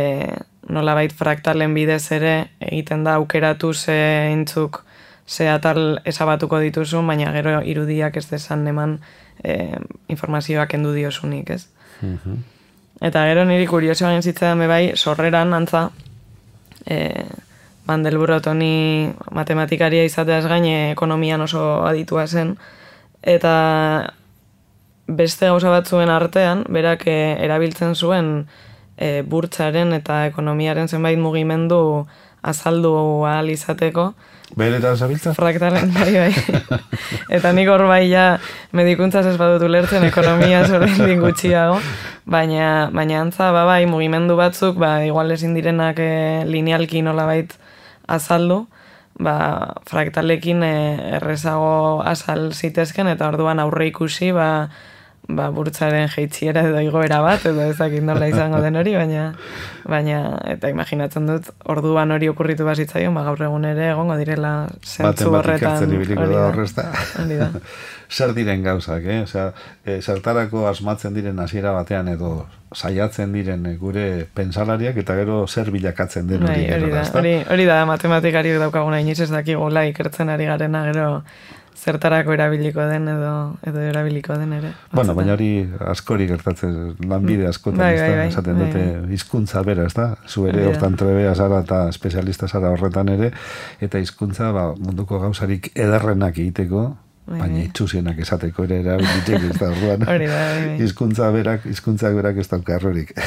nola 0.71 0.95
bait 0.95 1.13
fraktalen 1.13 1.75
bidez 1.75 2.05
ere 2.15 2.35
egiten 2.61 3.05
da 3.05 3.17
aukeratu 3.19 3.73
ze 3.75 4.31
intzuk 4.33 4.85
ze 5.27 5.49
atal 5.49 6.01
esabatuko 6.05 6.59
dituzu, 6.59 7.03
baina 7.07 7.33
gero 7.33 7.61
irudiak 7.63 8.17
ez 8.17 8.29
desan 8.31 8.67
eman 8.67 8.99
e, 9.43 9.77
informazioak 10.09 10.75
endu 10.75 10.95
diosunik, 10.95 11.51
ez? 11.51 11.67
Mm 12.01 12.41
Eta 13.01 13.23
gero 13.25 13.47
niri 13.49 13.65
kurioso 13.65 14.05
egin 14.05 14.21
zitzen 14.21 14.61
bai 14.69 14.93
sorreran 14.95 15.55
antza, 15.57 15.87
e, 16.91 17.25
Mandelbrot 17.89 18.47
honi 18.47 19.11
matematikaria 19.35 20.05
izateaz 20.07 20.45
gaine 20.51 20.91
ekonomian 20.93 21.41
oso 21.43 21.63
aditua 21.87 22.27
zen, 22.29 22.55
eta 23.23 23.55
beste 25.11 25.49
gauza 25.51 25.73
batzuen 25.73 26.13
artean, 26.13 26.65
berak 26.69 27.07
e, 27.11 27.17
erabiltzen 27.47 27.97
zuen 27.97 28.31
e, 28.97 29.23
burtsaren 29.27 29.95
eta 29.97 30.25
ekonomiaren 30.29 30.89
zenbait 30.89 31.19
mugimendu 31.19 32.07
azaldu 32.43 32.93
ahal 33.29 33.51
izateko. 33.53 34.13
Bere 34.59 34.81
eta 34.81 34.97
zabiltza? 34.97 35.33
Fraktalen, 35.37 35.93
bai, 35.95 36.11
bai. 36.17 36.79
eta 37.37 37.53
nik 37.55 37.69
hor 37.71 37.85
bai 37.87 38.09
ja 38.11 38.41
medikuntzaz 38.75 39.25
ez 39.31 39.37
badutu 39.39 39.69
lertzen 39.71 40.05
ekonomia 40.09 40.65
zoren 40.71 41.23
gutxiago. 41.23 41.79
Baina, 42.31 42.91
baina 42.95 43.21
antza, 43.23 43.51
ba, 43.55 43.65
bai, 43.67 43.85
mugimendu 43.91 44.37
batzuk, 44.39 44.77
ba, 44.79 45.01
igual 45.07 45.31
ezin 45.35 45.55
direnak 45.55 45.99
e, 46.03 46.11
linealki 46.47 47.03
nola 47.03 47.25
bait 47.27 47.55
azaldu, 48.11 48.65
ba, 49.19 49.75
fraktalekin 49.89 50.63
e, 50.67 50.75
errezago 51.19 52.03
azal 52.07 52.51
zitezken, 52.53 53.11
eta 53.11 53.31
orduan 53.31 53.63
aurre 53.63 53.89
ikusi, 53.91 54.31
ba, 54.37 54.69
ba, 55.29 55.49
burtzaren 55.55 56.09
jeitziera 56.11 56.63
edo 56.69 56.81
igoera 56.85 57.21
bat, 57.25 57.45
edo 57.47 57.65
ezakit 57.71 58.05
nola 58.05 58.29
izango 58.31 58.61
den 58.65 58.79
hori, 58.81 58.95
baina, 58.99 59.27
baina, 59.89 60.21
eta 60.51 60.71
imaginatzen 60.73 61.29
dut, 61.29 61.51
orduan 61.71 62.15
hori 62.15 62.31
okurritu 62.33 62.67
bazitzaion, 62.67 63.15
ba, 63.15 63.25
gaur 63.29 63.43
egun 63.49 63.67
ere 63.69 63.91
egongo 63.93 64.17
direla 64.21 64.55
zentzu 64.85 65.33
horretan. 65.35 65.79
Baten 65.79 67.37
da. 67.37 67.51
Zer 68.11 68.33
diren 68.35 68.65
gauzak, 68.65 69.05
eh? 69.07 69.21
Osea, 69.23 69.53
e, 69.87 70.01
zertarako 70.01 70.65
asmatzen 70.67 71.15
diren 71.15 71.39
hasiera 71.39 71.71
batean 71.77 72.09
edo 72.11 72.33
saiatzen 72.75 73.31
diren 73.35 73.63
gure 73.79 74.27
pensalariak 74.35 74.99
eta 75.03 75.15
gero 75.19 75.45
zer 75.47 75.71
bilakatzen 75.75 76.27
den 76.27 76.43
hori. 76.43 76.67
Bai, 76.67 76.75
hori, 76.75 76.91
da, 76.91 77.05
hori, 77.21 77.37
hori 77.55 77.69
da, 77.71 77.79
matematikari 77.87 78.57
daukaguna 78.59 78.99
inoiz 79.03 79.21
ez 79.21 79.31
dakigula 79.31 79.87
ikertzen 79.91 80.31
ari 80.31 80.51
garena 80.51 80.85
gero 80.91 81.07
zertarako 81.81 82.35
erabiliko 82.37 82.85
den 82.91 83.09
edo 83.09 83.33
edo 83.67 83.83
erabiliko 83.89 84.37
den 84.39 84.53
ere. 84.59 84.73
Bueno, 84.93 85.15
baina 85.17 85.35
hori 85.37 85.51
askori 85.93 86.29
gertatzen 86.31 86.75
lanbide 87.09 87.47
mm. 87.47 87.53
askotan, 87.55 87.81
bai, 87.81 87.95
bai, 87.99 88.11
bai, 88.19 88.27
esaten 88.29 88.59
bai, 88.59 88.67
dute 88.67 88.87
bai. 88.87 89.13
hizkuntza 89.17 89.65
bera, 89.67 89.87
ezta? 89.89 90.09
Zu 90.29 90.47
ere 90.53 90.67
hortan 90.71 90.99
trebea 91.01 91.35
zara 91.35 91.63
eta 91.65 91.85
espezialista 91.93 92.49
zara 92.49 92.75
horretan 92.77 93.13
ere 93.17 93.33
eta 93.81 94.03
hizkuntza 94.03 94.53
ba, 94.57 94.71
munduko 94.77 95.21
gauzarik 95.23 95.73
ederrenak 95.75 96.39
egiteko, 96.39 96.91
baina 97.31 97.63
itxusienak 97.63 98.19
esateko 98.25 98.67
ere 98.67 98.81
erabilitek 98.83 99.49
ez 99.51 99.57
da 99.63 99.71
orduan. 99.71 100.07
Hizkuntza 100.83 101.31
berak, 101.35 101.67
hizkuntzak 101.71 102.17
berak 102.19 102.41
ez 102.43 102.49
dauka 102.51 102.77
errorik. 102.81 103.15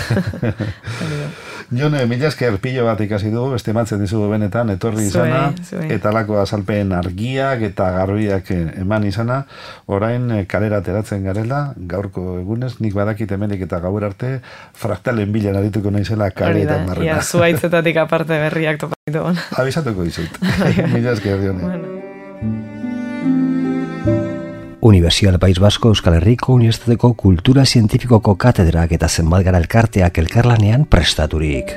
Jone, 1.71 2.06
mila 2.10 2.28
esker 2.28 2.58
pilo 2.63 2.86
bat 2.88 2.99
ikasi 3.02 3.32
dugu, 3.34 3.54
beste 3.56 3.73
matzen 3.76 4.02
dizugu 4.04 4.28
benetan, 4.32 4.69
etorri 4.73 5.08
izana, 5.08 5.54
eta 5.93 6.12
lako 6.15 6.39
azalpen 6.41 6.93
argiak 6.97 7.63
eta 7.69 7.89
garbiak 7.97 8.52
eman 8.56 9.08
izana, 9.08 9.43
orain 9.88 10.30
eh, 10.32 10.43
kalera 10.49 10.82
teratzen 10.86 11.23
garela, 11.28 11.63
gaurko 11.78 12.39
egunez, 12.41 12.76
nik 12.84 12.95
badakit 12.97 13.32
hemenik 13.32 13.65
eta 13.67 13.80
gaur 13.84 14.06
arte, 14.10 14.36
fraktalen 14.78 15.32
bilan 15.34 15.58
arituko 15.62 15.93
naizela 15.93 16.30
kaleetan 16.36 16.88
marrena. 16.89 17.17
Ia, 17.17 17.21
zuaitzetatik 17.21 18.04
aparte 18.04 18.39
berriak 18.47 18.82
topatu. 18.84 19.26
Abizatuko 19.62 20.08
dizut. 20.08 20.39
Mila 20.93 21.17
esker, 21.17 21.41
Jone. 21.43 21.62
Bueno. 21.63 21.92
Universidad 24.84 25.39
País 25.39 25.60
Vasco 25.60 25.88
Euskal 25.88 26.15
Herriko 26.15 26.52
Unibertsitateko 26.52 27.13
Kultura 27.13 27.63
Zientifikoko 27.65 28.36
Katedrak 28.36 28.91
eta 28.91 29.08
zenbat 29.08 29.46
gara 29.48 29.62
elkarteak 29.63 30.19
elkarlanean 30.19 30.84
prestaturik. 30.91 31.72